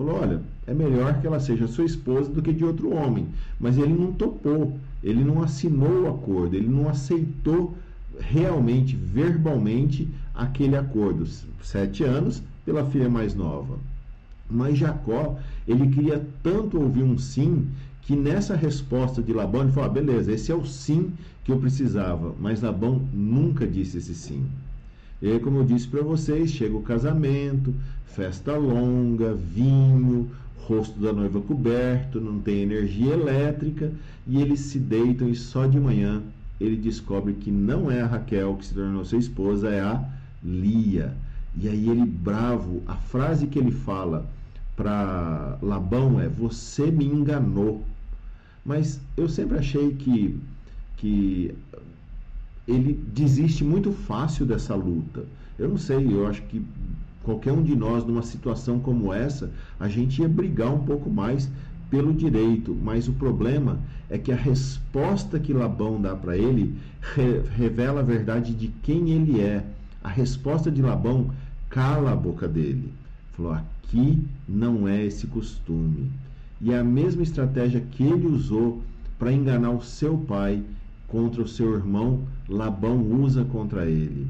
[0.00, 3.26] Falou: olha, é melhor que ela seja sua esposa do que de outro homem.
[3.60, 7.76] Mas ele não topou, ele não assinou o acordo, ele não aceitou
[8.18, 11.26] realmente, verbalmente, aquele acordo.
[11.62, 13.78] Sete anos pela filha mais nova.
[14.50, 17.66] Mas Jacó, ele queria tanto ouvir um sim,
[18.00, 21.12] que nessa resposta de Labão ele falou: ah, beleza, esse é o sim
[21.44, 22.34] que eu precisava.
[22.40, 24.46] Mas Labão nunca disse esse sim.
[25.22, 27.74] E aí, como eu disse para vocês, chega o casamento,
[28.06, 33.92] festa longa, vinho, rosto da noiva coberto, não tem energia elétrica
[34.26, 36.22] e eles se deitam e só de manhã
[36.60, 40.04] ele descobre que não é a Raquel que se tornou sua esposa, é a
[40.44, 41.14] Lia.
[41.56, 44.26] E aí ele bravo, a frase que ele fala
[44.76, 47.82] para Labão é: "Você me enganou".
[48.64, 50.38] Mas eu sempre achei que
[50.98, 51.54] que
[52.70, 55.24] ele desiste muito fácil dessa luta.
[55.58, 56.62] Eu não sei, eu acho que
[57.22, 61.48] qualquer um de nós numa situação como essa, a gente ia brigar um pouco mais
[61.90, 63.78] pelo direito, mas o problema
[64.08, 66.74] é que a resposta que Labão dá para ele
[67.14, 69.64] re revela a verdade de quem ele é.
[70.02, 71.30] A resposta de Labão
[71.68, 72.92] cala a boca dele.
[73.32, 76.10] Falou: aqui não é esse costume.
[76.60, 78.82] E é a mesma estratégia que ele usou
[79.18, 80.62] para enganar o seu pai
[81.10, 84.26] contra o seu irmão, Labão usa contra ele.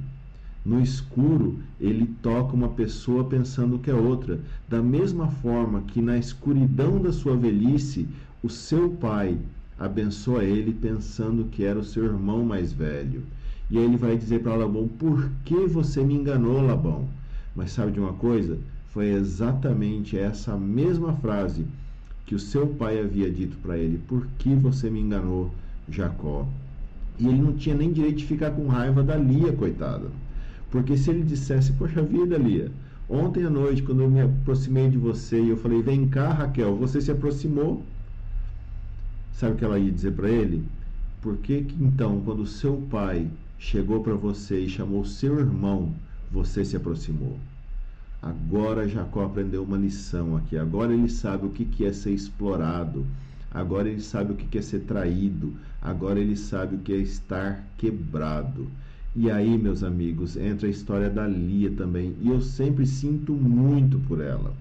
[0.64, 6.19] No escuro, ele toca uma pessoa pensando que é outra, da mesma forma que na
[6.19, 8.07] escuridão da sua velhice,
[8.43, 9.38] o seu pai
[9.79, 13.23] abençoa ele pensando que era o seu irmão mais velho.
[13.71, 17.09] E aí ele vai dizer para Labão: Por que você me enganou, Labão?
[17.57, 18.59] Mas sabe de uma coisa?
[18.88, 21.64] Foi exatamente essa mesma frase
[22.27, 25.51] que o seu pai havia dito para ele: Por que você me enganou,
[25.88, 26.47] Jacó?
[27.18, 30.09] E ele não tinha nem direito de ficar com raiva da Lia, coitada.
[30.70, 32.70] Porque se ele dissesse: Poxa vida, Lia,
[33.09, 36.77] ontem à noite, quando eu me aproximei de você e eu falei: Vem cá, Raquel,
[36.77, 37.83] você se aproximou.
[39.35, 40.64] Sabe o que ela ia dizer para ele?
[41.20, 45.92] Por que, que então, quando seu pai chegou para você e chamou seu irmão,
[46.31, 47.38] você se aproximou?
[48.23, 50.57] Agora Jacó aprendeu uma lição aqui.
[50.57, 53.07] Agora ele sabe o que é ser explorado.
[53.51, 55.55] Agora ele sabe o que é ser traído.
[55.83, 58.66] Agora ele sabe o que é estar quebrado.
[59.16, 62.14] E aí, meus amigos, entra a história da Lia também.
[62.21, 64.53] E eu sempre sinto muito por ela.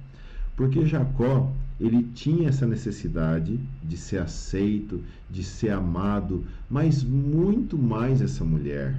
[0.56, 8.22] Porque Jacó, ele tinha essa necessidade de ser aceito, de ser amado, mas muito mais
[8.22, 8.96] essa mulher.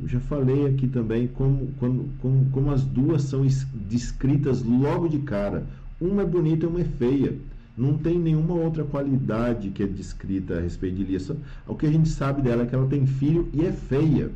[0.00, 3.46] Eu já falei aqui também como, como, como, como as duas são
[3.88, 5.66] descritas logo de cara.
[6.00, 7.36] Uma é bonita e uma é feia.
[7.76, 11.36] Não tem nenhuma outra qualidade que é descrita a respeito de Lia.
[11.66, 14.30] O que a gente sabe dela é que ela tem filho e é feia.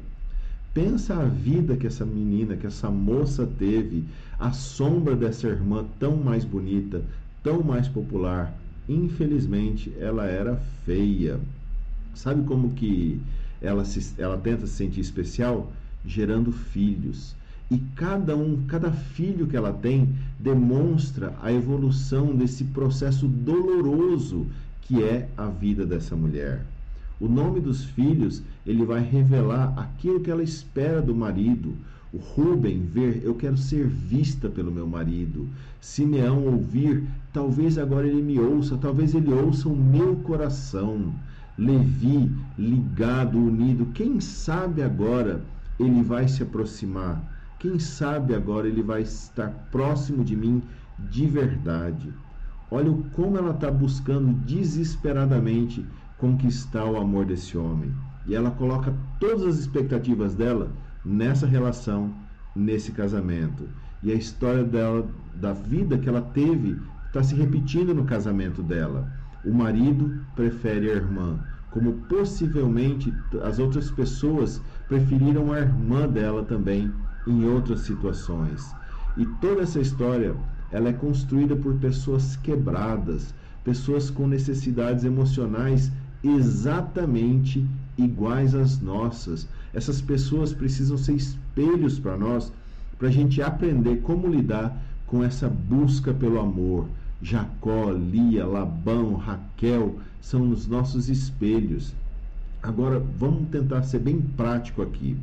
[0.73, 4.05] Pensa a vida que essa menina, que essa moça teve,
[4.39, 7.03] a sombra dessa irmã tão mais bonita,
[7.43, 8.55] tão mais popular.
[8.89, 11.41] Infelizmente, ela era feia.
[12.15, 13.21] Sabe como que
[13.61, 15.71] ela, se, ela tenta se sentir especial
[16.05, 17.35] gerando filhos.
[17.71, 24.47] E cada um, cada filho que ela tem demonstra a evolução desse processo doloroso
[24.83, 26.65] que é a vida dessa mulher.
[27.19, 31.75] O nome dos filhos, ele vai revelar aquilo que ela espera do marido.
[32.13, 35.49] O Ruben ver, eu quero ser vista pelo meu marido.
[35.81, 37.03] Simeão ouvir,
[37.33, 41.13] talvez agora ele me ouça, talvez ele ouça o meu coração.
[41.59, 43.87] Levi ligado, unido.
[43.93, 45.43] Quem sabe agora
[45.81, 47.36] ele vai se aproximar?
[47.59, 50.63] Quem sabe agora ele vai estar próximo de mim
[50.99, 52.13] de verdade?
[52.71, 55.87] Olha como ela está buscando desesperadamente
[56.19, 57.95] conquistar o amor desse homem.
[58.27, 60.71] E ela coloca todas as expectativas dela
[61.03, 62.13] nessa relação,
[62.55, 63.67] nesse casamento.
[64.03, 69.11] E a história dela, da vida que ela teve, está se repetindo no casamento dela.
[69.45, 71.39] O marido prefere a irmã,
[71.71, 76.93] como possivelmente as outras pessoas preferiram a irmã dela também
[77.27, 78.75] em outras situações.
[79.17, 80.35] E toda essa história,
[80.71, 83.35] ela é construída por pessoas quebradas,
[83.65, 85.91] pessoas com necessidades emocionais
[86.23, 87.65] exatamente
[87.97, 89.49] iguais às nossas.
[89.73, 92.53] Essas pessoas precisam ser espelhos para nós,
[92.99, 96.89] para a gente aprender como lidar com essa busca pelo amor,
[97.23, 101.95] Jacó, Lia, Labão, Raquel são os nossos espelhos.
[102.63, 105.17] Agora vamos tentar ser bem prático aqui.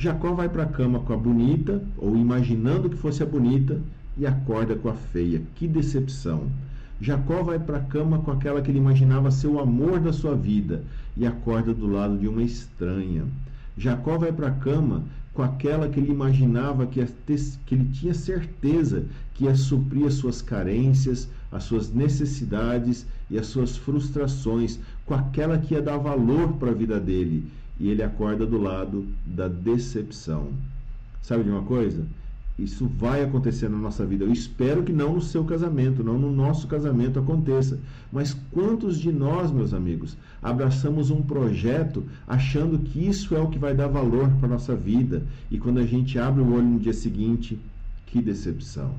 [0.00, 3.78] Jacó vai para a cama com a bonita, ou imaginando que fosse a bonita,
[4.16, 5.42] e acorda com a feia.
[5.54, 6.44] Que decepção!
[6.98, 10.34] Jacó vai para a cama com aquela que ele imaginava ser o amor da sua
[10.34, 10.82] vida
[11.14, 13.26] e acorda do lado de uma estranha.
[13.76, 17.04] Jacó vai para a cama com aquela que ele imaginava que,
[17.66, 23.48] que ele tinha certeza que ia suprir as suas carências, as suas necessidades e as
[23.48, 27.44] suas frustrações, com aquela que ia dar valor para a vida dele.
[27.80, 30.48] E ele acorda do lado da decepção.
[31.22, 32.04] Sabe de uma coisa?
[32.58, 34.24] Isso vai acontecer na nossa vida.
[34.24, 37.78] Eu espero que não no seu casamento, não no nosso casamento aconteça.
[38.12, 43.58] Mas quantos de nós, meus amigos, abraçamos um projeto achando que isso é o que
[43.58, 46.78] vai dar valor para a nossa vida e quando a gente abre o olho no
[46.78, 47.58] dia seguinte,
[48.04, 48.92] que decepção.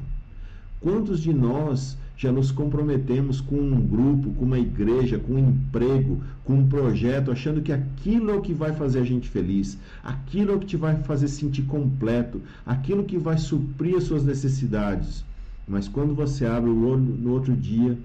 [0.79, 6.21] Quantos de nós já nos comprometemos com um grupo, com uma igreja, com um emprego,
[6.45, 10.51] com um projeto, achando que aquilo é o que vai fazer a gente feliz, aquilo
[10.51, 15.25] é o que te vai fazer sentir completo, aquilo que vai suprir as suas necessidades.
[15.67, 17.97] Mas quando você abre o olho no outro dia,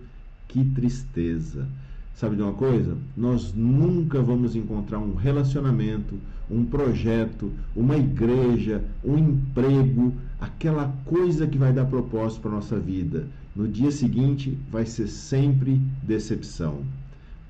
[0.48, 1.68] que tristeza.
[2.14, 2.96] Sabe de uma coisa?
[3.14, 6.14] Nós nunca vamos encontrar um relacionamento,
[6.50, 12.78] um projeto, uma igreja, um emprego, aquela coisa que vai dar propósito para a nossa
[12.78, 13.26] vida
[13.56, 16.82] no dia seguinte vai ser sempre decepção.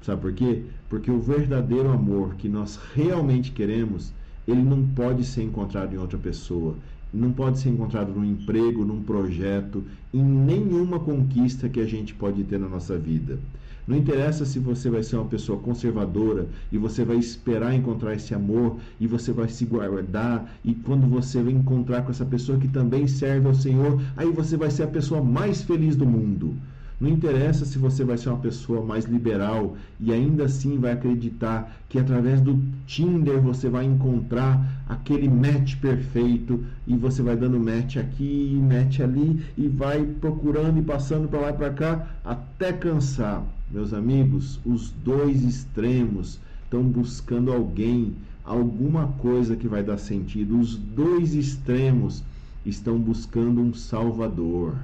[0.01, 0.62] Sabe por quê?
[0.88, 4.12] Porque o verdadeiro amor que nós realmente queremos,
[4.47, 6.77] ele não pode ser encontrado em outra pessoa,
[7.12, 9.83] não pode ser encontrado num emprego, num projeto,
[10.14, 13.38] em nenhuma conquista que a gente pode ter na nossa vida.
[13.87, 18.35] Não interessa se você vai ser uma pessoa conservadora e você vai esperar encontrar esse
[18.35, 22.66] amor e você vai se guardar e quando você vai encontrar com essa pessoa que
[22.66, 26.55] também serve ao Senhor, aí você vai ser a pessoa mais feliz do mundo.
[26.98, 31.76] Não interessa se você vai ser uma pessoa mais liberal e ainda assim vai acreditar
[31.90, 37.98] que através do Tinder você vai encontrar aquele match perfeito e você vai dando match
[37.98, 43.44] aqui, match ali e vai procurando e passando para lá e para cá até cansar.
[43.70, 50.59] Meus amigos, os dois extremos estão buscando alguém, alguma coisa que vai dar sentido.
[50.59, 52.22] Os dois extremos
[52.64, 54.76] estão buscando um salvador.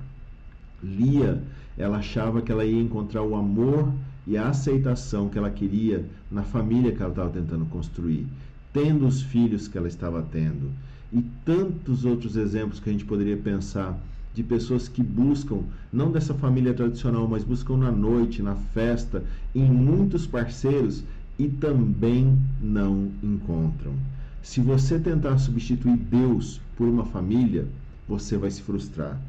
[0.83, 1.41] Lia,
[1.77, 3.93] ela achava que ela ia encontrar o amor
[4.27, 8.27] e a aceitação que ela queria na família que ela estava tentando construir,
[8.73, 10.71] tendo os filhos que ela estava tendo.
[11.13, 13.99] E tantos outros exemplos que a gente poderia pensar
[14.35, 15.61] de pessoas que buscam,
[15.93, 19.23] não dessa família tradicional, mas buscam na noite, na festa,
[19.55, 21.05] em muitos parceiros
[21.39, 23.93] e também não encontram.
[24.43, 27.67] Se você tentar substituir Deus por uma família,
[28.09, 29.21] você vai se frustrar.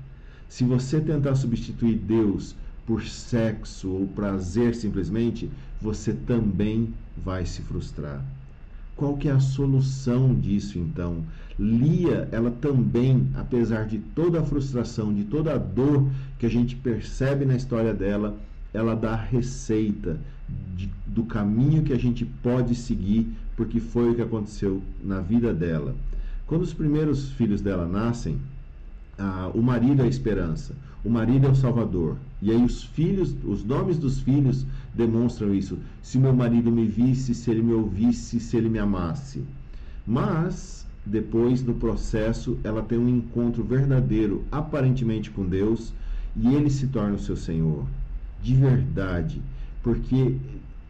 [0.54, 5.50] Se você tentar substituir Deus por sexo ou prazer simplesmente,
[5.82, 8.24] você também vai se frustrar.
[8.96, 11.24] Qual que é a solução disso então?
[11.58, 16.76] Lia, ela também, apesar de toda a frustração, de toda a dor que a gente
[16.76, 18.38] percebe na história dela,
[18.72, 20.20] ela dá a receita
[20.78, 25.52] de, do caminho que a gente pode seguir, porque foi o que aconteceu na vida
[25.52, 25.96] dela.
[26.46, 28.38] Quando os primeiros filhos dela nascem,
[29.17, 32.17] ah, o marido é a esperança, o marido é o salvador.
[32.41, 35.78] E aí os filhos, os nomes dos filhos demonstram isso.
[36.02, 39.43] Se meu marido me visse, se ele me ouvisse, se ele me amasse.
[40.06, 45.93] Mas depois do processo, ela tem um encontro verdadeiro, aparentemente com Deus,
[46.36, 47.86] e ele se torna o seu Senhor,
[48.41, 49.41] de verdade,
[49.82, 50.36] porque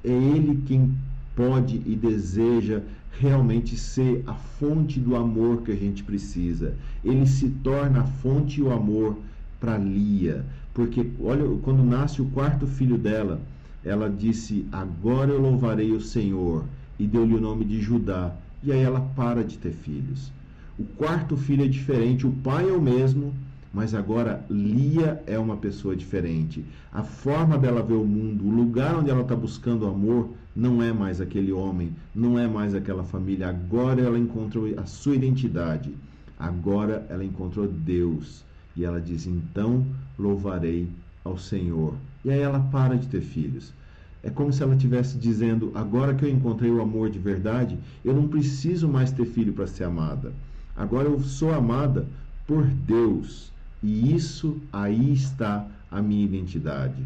[0.03, 0.93] é ele quem
[1.35, 2.81] pode e deseja
[3.19, 6.75] realmente ser a fonte do amor que a gente precisa.
[7.03, 9.17] Ele se torna a fonte e o amor
[9.59, 13.39] para Lia, porque olha, quando nasce o quarto filho dela,
[13.83, 16.65] ela disse: "Agora eu louvarei o Senhor",
[16.99, 18.33] e deu-lhe o nome de Judá.
[18.63, 20.31] E aí ela para de ter filhos.
[20.79, 23.33] O quarto filho é diferente, o pai é o mesmo,
[23.73, 26.63] mas agora Lia é uma pessoa diferente.
[26.91, 30.93] A forma dela ver o mundo, o lugar onde ela está buscando amor, não é
[30.93, 33.49] mais aquele homem, não é mais aquela família.
[33.49, 35.93] Agora ela encontrou a sua identidade.
[36.37, 38.43] Agora ela encontrou Deus.
[38.75, 39.85] E ela diz: Então
[40.17, 40.87] louvarei
[41.23, 41.95] ao Senhor.
[42.23, 43.73] E aí ela para de ter filhos.
[44.21, 48.13] É como se ela estivesse dizendo: Agora que eu encontrei o amor de verdade, eu
[48.13, 50.31] não preciso mais ter filho para ser amada.
[50.75, 52.07] Agora eu sou amada
[52.47, 53.51] por Deus.
[53.81, 57.03] E isso aí está a minha identidade.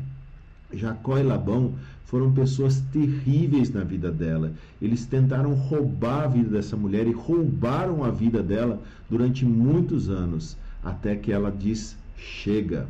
[0.73, 1.73] Jacó e Labão
[2.07, 4.53] foram pessoas terríveis na vida dela.
[4.81, 10.55] Eles tentaram roubar a vida dessa mulher e roubaram a vida dela durante muitos anos,
[10.81, 12.87] até que ela diz: "Chega.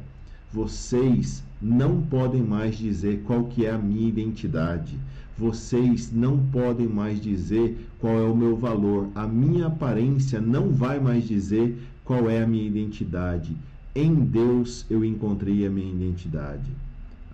[0.53, 4.95] Vocês não podem mais dizer qual que é a minha identidade.
[5.35, 9.07] Vocês não podem mais dizer qual é o meu valor.
[9.15, 11.75] A minha aparência não vai mais dizer
[12.05, 13.57] qual é a minha identidade.
[13.95, 16.86] Em Deus eu encontrei a minha identidade."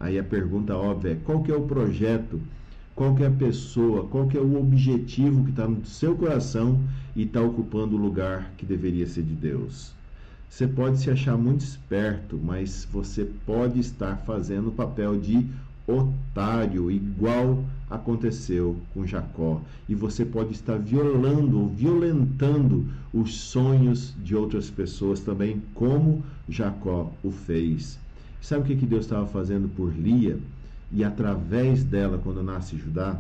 [0.03, 2.37] Aí a pergunta óbvia é: qual que é o projeto?
[2.93, 4.05] Qual que é a pessoa?
[4.05, 6.77] Qual que é o objetivo que está no seu coração
[7.15, 9.93] e está ocupando o lugar que deveria ser de Deus?
[10.49, 15.47] Você pode se achar muito esperto, mas você pode estar fazendo o papel de
[15.87, 19.61] otário, igual aconteceu com Jacó.
[19.87, 27.09] E você pode estar violando ou violentando os sonhos de outras pessoas também, como Jacó
[27.23, 28.02] o fez.
[28.43, 30.37] Sabe o que, que Deus estava fazendo por Lia?
[30.91, 33.17] E através dela, quando nasce Judá,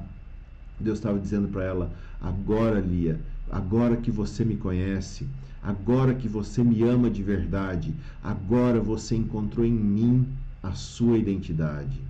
[0.77, 3.17] Deus estava dizendo para ela: agora, Lia,
[3.49, 5.25] agora que você me conhece,
[5.63, 10.27] agora que você me ama de verdade, agora você encontrou em mim
[10.61, 12.01] a sua identidade.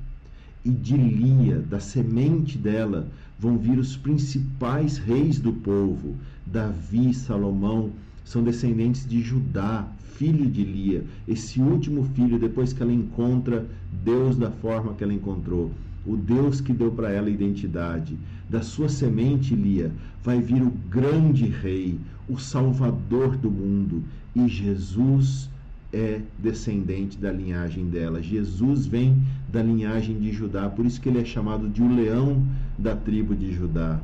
[0.65, 6.15] E de Lia, da semente dela, vão vir os principais reis do povo.
[6.47, 7.91] Davi, Salomão,
[8.23, 13.65] são descendentes de Judá, filho de Lia, esse último filho, depois que ela encontra
[14.03, 15.71] Deus da forma que ela encontrou,
[16.05, 18.17] o Deus que deu para ela identidade.
[18.49, 19.91] Da sua semente, Lia,
[20.23, 24.03] vai vir o grande rei, o salvador do mundo,
[24.35, 25.49] e Jesus
[25.91, 28.21] é descendente da linhagem dela.
[28.21, 32.43] Jesus vem da linhagem de Judá, por isso que ele é chamado de o leão
[32.77, 33.99] da tribo de Judá.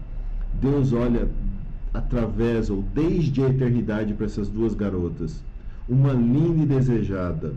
[0.62, 1.28] Deus olha
[1.94, 5.42] através ou desde a eternidade para essas duas garotas
[5.90, 7.56] uma linda e desejada,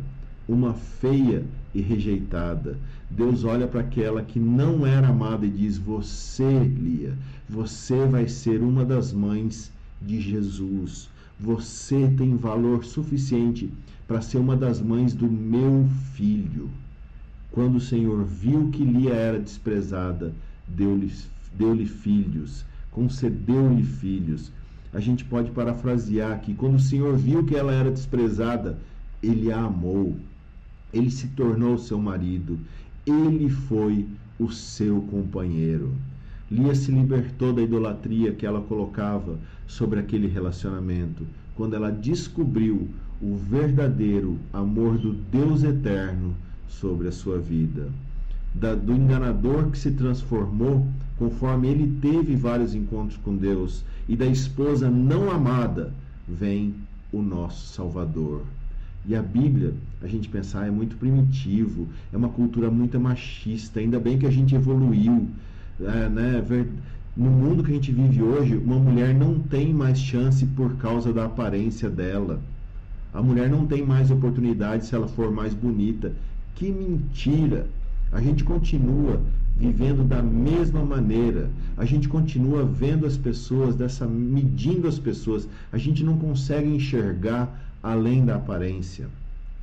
[0.49, 2.79] uma feia e rejeitada.
[3.11, 7.15] Deus olha para aquela que não era amada e diz: Você, Lia,
[7.47, 9.71] você vai ser uma das mães
[10.01, 11.11] de Jesus.
[11.39, 13.71] Você tem valor suficiente
[14.09, 16.71] para ser uma das mães do meu filho.
[17.51, 20.33] Quando o Senhor viu que Lia era desprezada,
[20.67, 21.13] deu-lhe
[21.55, 24.53] deu filhos, concedeu-lhe filhos.
[24.93, 28.79] A gente pode parafrasear aqui: quando o Senhor viu que ela era desprezada,
[29.23, 30.17] ele a amou,
[30.93, 32.59] ele se tornou seu marido,
[33.07, 34.07] ele foi
[34.39, 35.93] o seu companheiro.
[36.51, 41.27] Lia se libertou da idolatria que ela colocava sobre aquele relacionamento,
[41.57, 42.89] quando ela descobriu
[43.23, 46.35] o verdadeiro amor do Deus eterno
[46.69, 47.89] sobre a sua vida.
[48.55, 50.87] Da, do enganador que se transformou
[51.23, 55.93] conforme ele teve vários encontros com Deus, e da esposa não amada,
[56.27, 56.75] vem
[57.13, 58.43] o nosso Salvador.
[59.07, 63.79] E a Bíblia, a gente pensar, é muito primitivo, é uma cultura muito machista.
[63.79, 65.29] Ainda bem que a gente evoluiu.
[65.81, 66.67] É, né?
[67.17, 71.13] No mundo que a gente vive hoje, uma mulher não tem mais chance por causa
[71.13, 72.41] da aparência dela.
[73.15, 76.13] A mulher não tem mais oportunidade se ela for mais bonita.
[76.57, 77.69] Que mentira!
[78.11, 79.21] A gente continua
[79.63, 81.49] vivendo da mesma maneira.
[81.77, 85.49] A gente continua vendo as pessoas dessa medindo as pessoas.
[85.71, 87.49] A gente não consegue enxergar
[87.81, 89.07] além da aparência.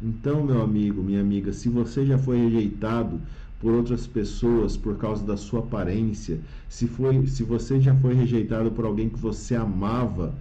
[0.01, 3.19] Então, meu amigo, minha amiga, se você já foi rejeitado
[3.59, 6.39] por outras pessoas por causa da sua aparência,
[6.69, 10.33] se foi, se você já foi rejeitado por alguém que você amava,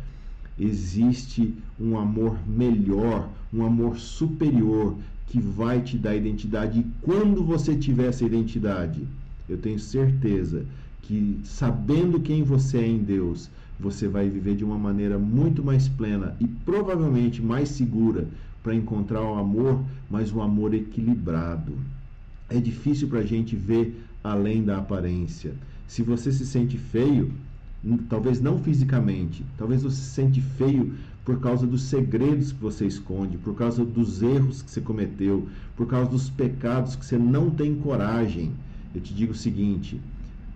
[0.56, 4.94] existe um amor melhor, um amor superior
[5.26, 6.78] que vai te dar identidade.
[6.78, 9.02] E quando você tiver essa identidade,
[9.48, 10.64] eu tenho certeza
[11.02, 15.88] que sabendo quem você é em Deus, você vai viver de uma maneira muito mais
[15.88, 18.26] plena e provavelmente mais segura
[18.62, 21.72] para encontrar o amor, mas um amor equilibrado.
[22.50, 25.54] É difícil para a gente ver além da aparência.
[25.86, 27.32] Se você se sente feio,
[28.08, 30.92] talvez não fisicamente, talvez você se sente feio
[31.24, 35.46] por causa dos segredos que você esconde, por causa dos erros que você cometeu,
[35.76, 38.52] por causa dos pecados que você não tem coragem.
[38.94, 40.00] Eu te digo o seguinte: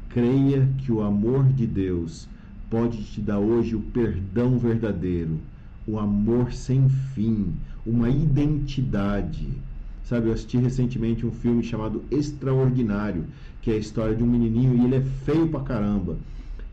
[0.08, 2.28] creia que o amor de Deus
[2.70, 5.38] pode te dar hoje o perdão verdadeiro,
[5.86, 7.52] o amor sem fim,
[7.86, 9.48] uma identidade.
[10.04, 13.24] Sabe, eu assisti recentemente um filme chamado Extraordinário,
[13.60, 16.16] que é a história de um menininho e ele é feio pra caramba.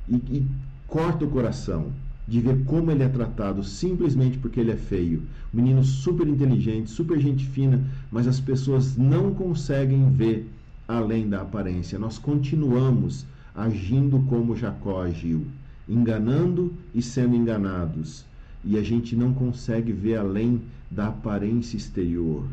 [0.07, 0.45] E, e
[0.87, 1.91] corta o coração
[2.27, 5.23] de ver como ele é tratado simplesmente porque ele é feio.
[5.53, 10.47] Um menino super inteligente, super gente fina, mas as pessoas não conseguem ver
[10.89, 11.99] além da aparência.
[11.99, 13.23] Nós continuamos
[13.53, 15.45] agindo como Jacó agiu,
[15.87, 18.25] enganando e sendo enganados.
[18.65, 20.59] E a gente não consegue ver além
[20.89, 22.43] da aparência exterior.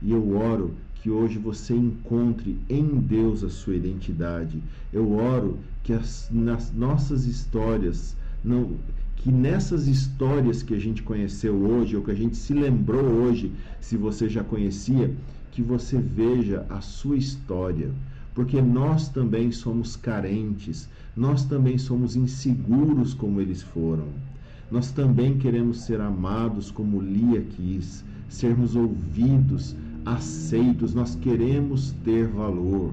[0.00, 4.62] E eu oro que hoje você encontre em Deus a sua identidade.
[4.90, 8.76] Eu oro que as, nas nossas histórias não
[9.16, 13.50] que nessas histórias que a gente conheceu hoje, ou que a gente se lembrou hoje,
[13.80, 15.12] se você já conhecia,
[15.50, 17.90] que você veja a sua história.
[18.34, 24.08] Porque nós também somos carentes, nós também somos inseguros como eles foram.
[24.70, 29.74] Nós também queremos ser amados como Lia quis, sermos ouvidos,
[30.04, 32.92] aceitos, nós queremos ter valor.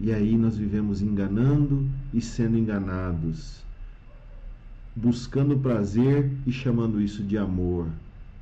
[0.00, 3.62] E aí nós vivemos enganando e sendo enganados
[4.94, 7.86] buscando prazer e chamando isso de amor.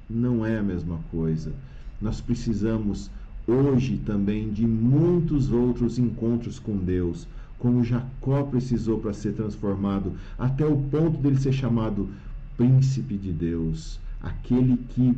[0.08, 1.52] Não é a mesma coisa.
[2.00, 3.10] Nós precisamos
[3.46, 7.26] hoje também de muitos outros encontros com Deus,
[7.58, 12.08] como Jacó precisou para ser transformado, até o ponto dele ser chamado
[12.56, 15.14] príncipe de Deus, aquele que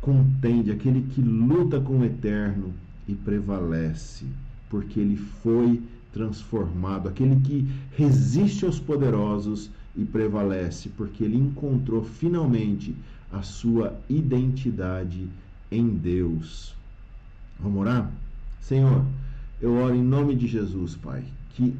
[0.00, 2.72] contende, aquele que luta com o eterno
[3.06, 4.24] e prevalece,
[4.70, 12.94] porque ele foi transformado, aquele que resiste aos poderosos e prevalece, porque ele encontrou finalmente
[13.32, 15.28] a sua identidade
[15.70, 16.74] em Deus.
[17.58, 18.10] Vamos orar?
[18.60, 19.04] Senhor,
[19.60, 21.74] eu oro em nome de Jesus, Pai, que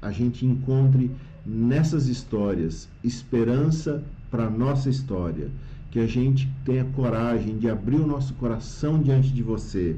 [0.00, 1.10] a gente encontre
[1.46, 5.50] nessas histórias esperança para a nossa história,
[5.90, 9.96] que a gente tenha coragem de abrir o nosso coração diante de você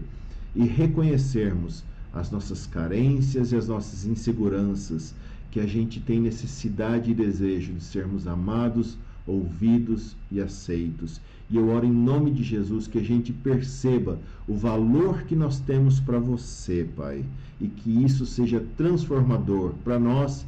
[0.55, 5.15] e reconhecermos as nossas carências e as nossas inseguranças
[5.51, 11.21] que a gente tem necessidade e desejo de sermos amados, ouvidos e aceitos.
[11.51, 14.19] E eu oro em nome de Jesus que a gente perceba
[14.49, 17.25] o valor que nós temos para você, Pai,
[17.61, 20.45] e que isso seja transformador para nós,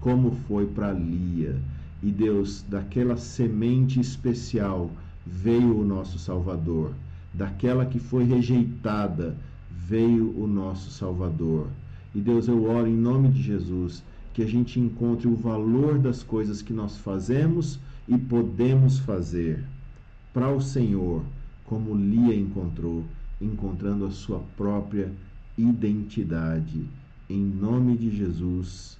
[0.00, 1.56] como foi para Lia.
[2.02, 4.90] E Deus, daquela semente especial
[5.26, 6.92] veio o nosso Salvador,
[7.32, 9.36] daquela que foi rejeitada
[9.70, 11.68] veio o nosso Salvador.
[12.14, 14.02] E Deus, eu oro em nome de Jesus
[14.32, 19.64] que a gente encontre o valor das coisas que nós fazemos e podemos fazer
[20.32, 21.22] para o Senhor,
[21.64, 23.04] como Lia encontrou.
[23.40, 25.10] encontrando a sua própria
[25.56, 26.84] identidade.
[27.28, 28.96] Em nome de Jesus.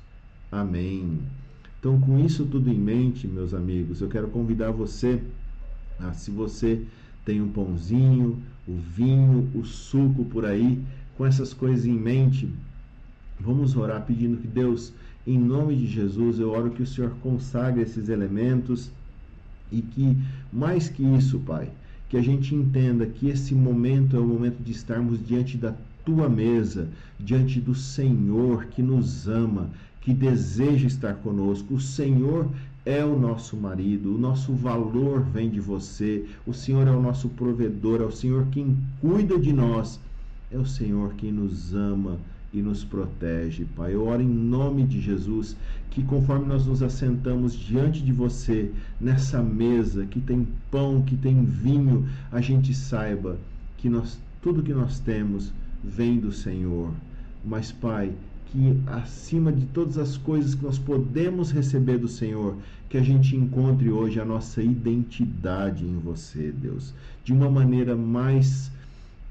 [0.51, 1.19] Amém.
[1.79, 5.23] Então, com isso tudo em mente, meus amigos, eu quero convidar você,
[6.01, 6.83] a, se você
[7.25, 10.83] tem um pãozinho, o vinho, o suco por aí,
[11.17, 12.49] com essas coisas em mente,
[13.39, 14.93] vamos orar pedindo que Deus,
[15.27, 18.91] em nome de Jesus, eu oro que o Senhor consagre esses elementos
[19.73, 20.17] e que,
[20.53, 21.71] mais que isso, Pai,
[22.11, 26.29] que a gente entenda que esse momento é o momento de estarmos diante da tua
[26.29, 29.71] mesa, diante do Senhor que nos ama,
[30.03, 31.75] que deseja estar conosco.
[31.75, 32.47] O Senhor
[32.85, 37.31] é o nosso marido, o nosso valor vem de você, o Senhor é o nosso
[37.31, 39.99] provedor, é o Senhor quem cuida de nós,
[40.53, 42.19] é o Senhor quem nos ama
[42.55, 43.95] e nos protege, Pai.
[43.95, 45.57] Eu oro em nome de Jesus
[45.91, 51.45] que conforme nós nos assentamos diante de você nessa mesa que tem pão, que tem
[51.45, 53.39] vinho, a gente saiba
[53.77, 55.53] que nós tudo que nós temos
[55.83, 56.91] vem do Senhor.
[57.45, 58.13] Mas Pai,
[58.47, 62.57] que acima de todas as coisas que nós podemos receber do Senhor,
[62.89, 66.95] que a gente encontre hoje a nossa identidade em você, Deus,
[67.25, 68.71] de uma maneira mais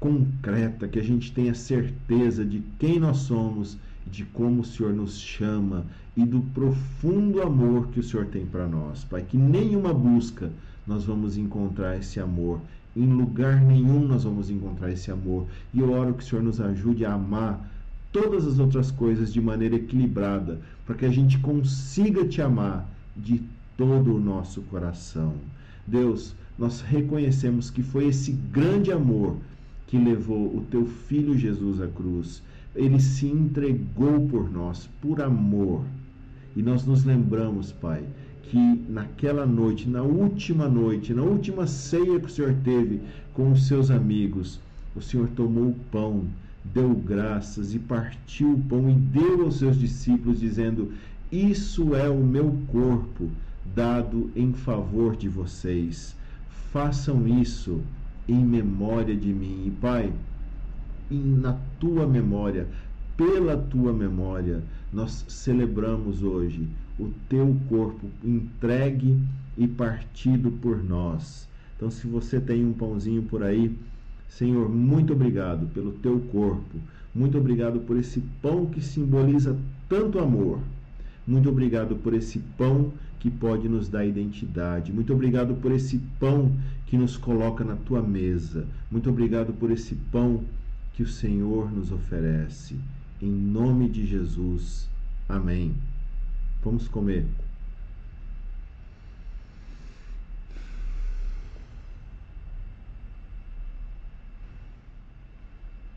[0.04, 5.18] concreta, que a gente tenha certeza de quem nós somos, de como o Senhor nos
[5.18, 10.50] chama e do profundo amor que o Senhor tem para nós, Pai, que nenhuma busca
[10.86, 12.60] nós vamos encontrar esse amor.
[12.94, 15.46] Em lugar nenhum nós vamos encontrar esse amor.
[15.72, 17.66] E eu oro que o Senhor nos ajude a amar
[18.12, 22.86] todas as outras coisas de maneira equilibrada, para que a gente consiga te amar
[23.16, 23.40] de
[23.74, 25.32] todo o nosso coração.
[25.86, 29.38] Deus, nós reconhecemos que foi esse grande amor
[29.86, 32.42] que levou o teu filho Jesus à cruz.
[32.74, 35.84] Ele se entregou por nós, por amor.
[36.56, 38.02] E nós nos lembramos, Pai,
[38.42, 43.00] que naquela noite, na última noite, na última ceia que o Senhor teve
[43.32, 44.60] com os seus amigos,
[44.94, 46.24] o Senhor tomou o pão
[46.72, 50.92] deu graças e partiu o pão e deu aos seus discípulos, dizendo:
[51.30, 53.30] Isso é o meu corpo
[53.74, 56.16] dado em favor de vocês.
[56.72, 57.80] Façam isso
[58.28, 59.64] em memória de mim.
[59.66, 60.12] E Pai,
[61.10, 62.66] na tua memória,
[63.16, 64.62] pela tua memória,
[64.92, 66.68] nós celebramos hoje
[66.98, 69.18] o teu corpo entregue
[69.56, 71.48] e partido por nós.
[71.76, 73.76] Então, se você tem um pãozinho por aí,
[74.28, 76.78] Senhor, muito obrigado pelo teu corpo.
[77.14, 79.56] Muito obrigado por esse pão que simboliza
[79.88, 80.58] tanto amor.
[81.26, 82.92] Muito obrigado por esse pão
[83.24, 84.92] que pode nos dar identidade.
[84.92, 86.54] Muito obrigado por esse pão
[86.86, 88.66] que nos coloca na tua mesa.
[88.90, 90.44] Muito obrigado por esse pão
[90.92, 92.78] que o Senhor nos oferece.
[93.22, 94.90] Em nome de Jesus.
[95.26, 95.74] Amém.
[96.62, 97.24] Vamos comer.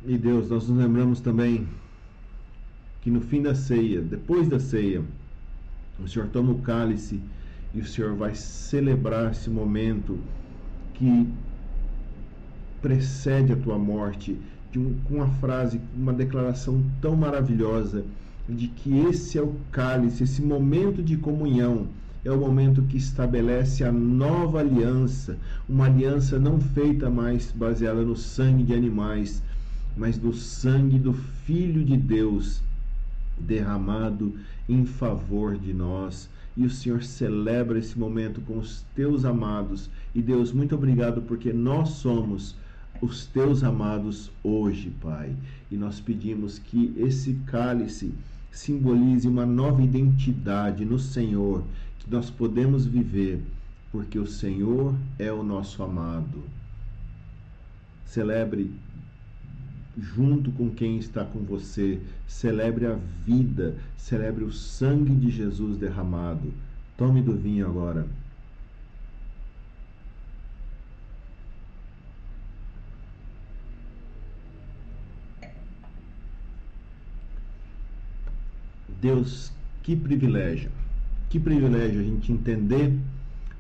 [0.06, 1.68] E Deus, nós nos lembramos também
[3.02, 5.04] que no fim da ceia, depois da ceia,
[6.04, 7.20] o Senhor toma o cálice
[7.74, 10.20] e o Senhor vai celebrar esse momento
[10.94, 11.28] que
[12.82, 14.38] precede a tua morte,
[14.72, 18.06] de um, com uma frase, uma declaração tão maravilhosa
[18.48, 21.88] de que esse é o cálice, esse momento de comunhão
[22.24, 25.38] é o momento que estabelece a nova aliança,
[25.68, 29.42] uma aliança não feita mais baseada no sangue de animais,
[29.96, 32.62] mas do sangue do Filho de Deus
[33.40, 34.34] derramado
[34.68, 36.30] em favor de nós.
[36.56, 39.90] E o Senhor celebra esse momento com os teus amados.
[40.14, 42.56] E Deus, muito obrigado porque nós somos
[43.02, 45.36] os teus amados hoje, Pai.
[45.72, 48.12] E nós pedimos que esse cálice
[48.52, 51.64] simbolize uma nova identidade no Senhor,
[52.00, 53.40] que nós podemos viver,
[53.92, 56.44] porque o Senhor é o nosso amado.
[58.06, 58.72] Celebre
[59.98, 62.00] junto com quem está com você.
[62.28, 66.54] Celebre a vida, celebre o sangue de Jesus derramado.
[66.96, 68.08] Tome do vinho agora.
[79.00, 80.72] Deus, que privilégio,
[81.30, 82.92] que privilégio a gente entender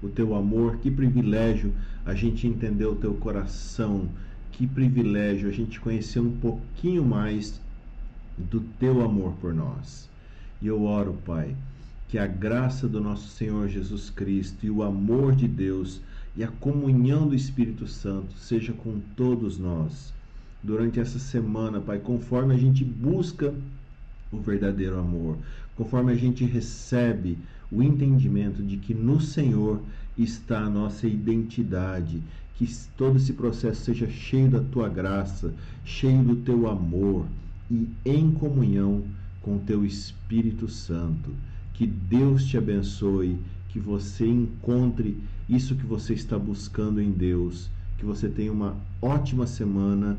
[0.01, 1.73] o teu amor, que privilégio
[2.05, 4.09] a gente entender o teu coração,
[4.57, 7.61] que privilégio a gente conhecer um pouquinho mais
[8.35, 10.09] do teu amor por nós.
[10.59, 11.55] E eu oro, Pai,
[12.09, 16.01] que a graça do nosso Senhor Jesus Cristo e o amor de Deus
[16.35, 20.11] e a comunhão do Espírito Santo seja com todos nós
[20.63, 23.53] durante essa semana, Pai, conforme a gente busca
[24.31, 25.37] o verdadeiro amor,
[25.75, 27.37] conforme a gente recebe
[27.71, 29.79] o entendimento de que no Senhor
[30.17, 32.23] está a nossa identidade,
[32.57, 35.53] que todo esse processo seja cheio da tua graça,
[35.85, 37.25] cheio do teu amor
[37.69, 39.03] e em comunhão
[39.41, 41.31] com o teu Espírito Santo.
[41.73, 43.37] Que Deus te abençoe,
[43.69, 49.45] que você encontre isso que você está buscando em Deus, que você tenha uma ótima
[49.45, 50.17] semana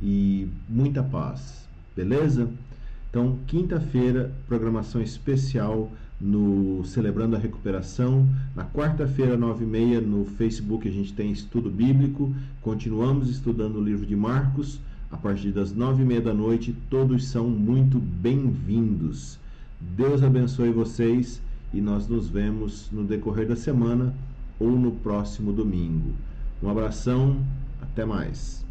[0.00, 1.68] e muita paz.
[1.96, 2.48] Beleza?
[3.10, 5.90] Então, quinta-feira, programação especial
[6.20, 8.28] no Celebrando a Recuperação.
[8.54, 12.34] Na quarta-feira, nove e meia, no Facebook a gente tem estudo bíblico.
[12.60, 14.78] Continuamos estudando o livro de Marcos.
[15.10, 19.38] A partir das nove e meia da noite, todos são muito bem-vindos.
[19.80, 21.40] Deus abençoe vocês
[21.72, 24.14] e nós nos vemos no decorrer da semana
[24.58, 26.12] ou no próximo domingo.
[26.62, 27.42] Um abração,
[27.80, 28.69] até mais.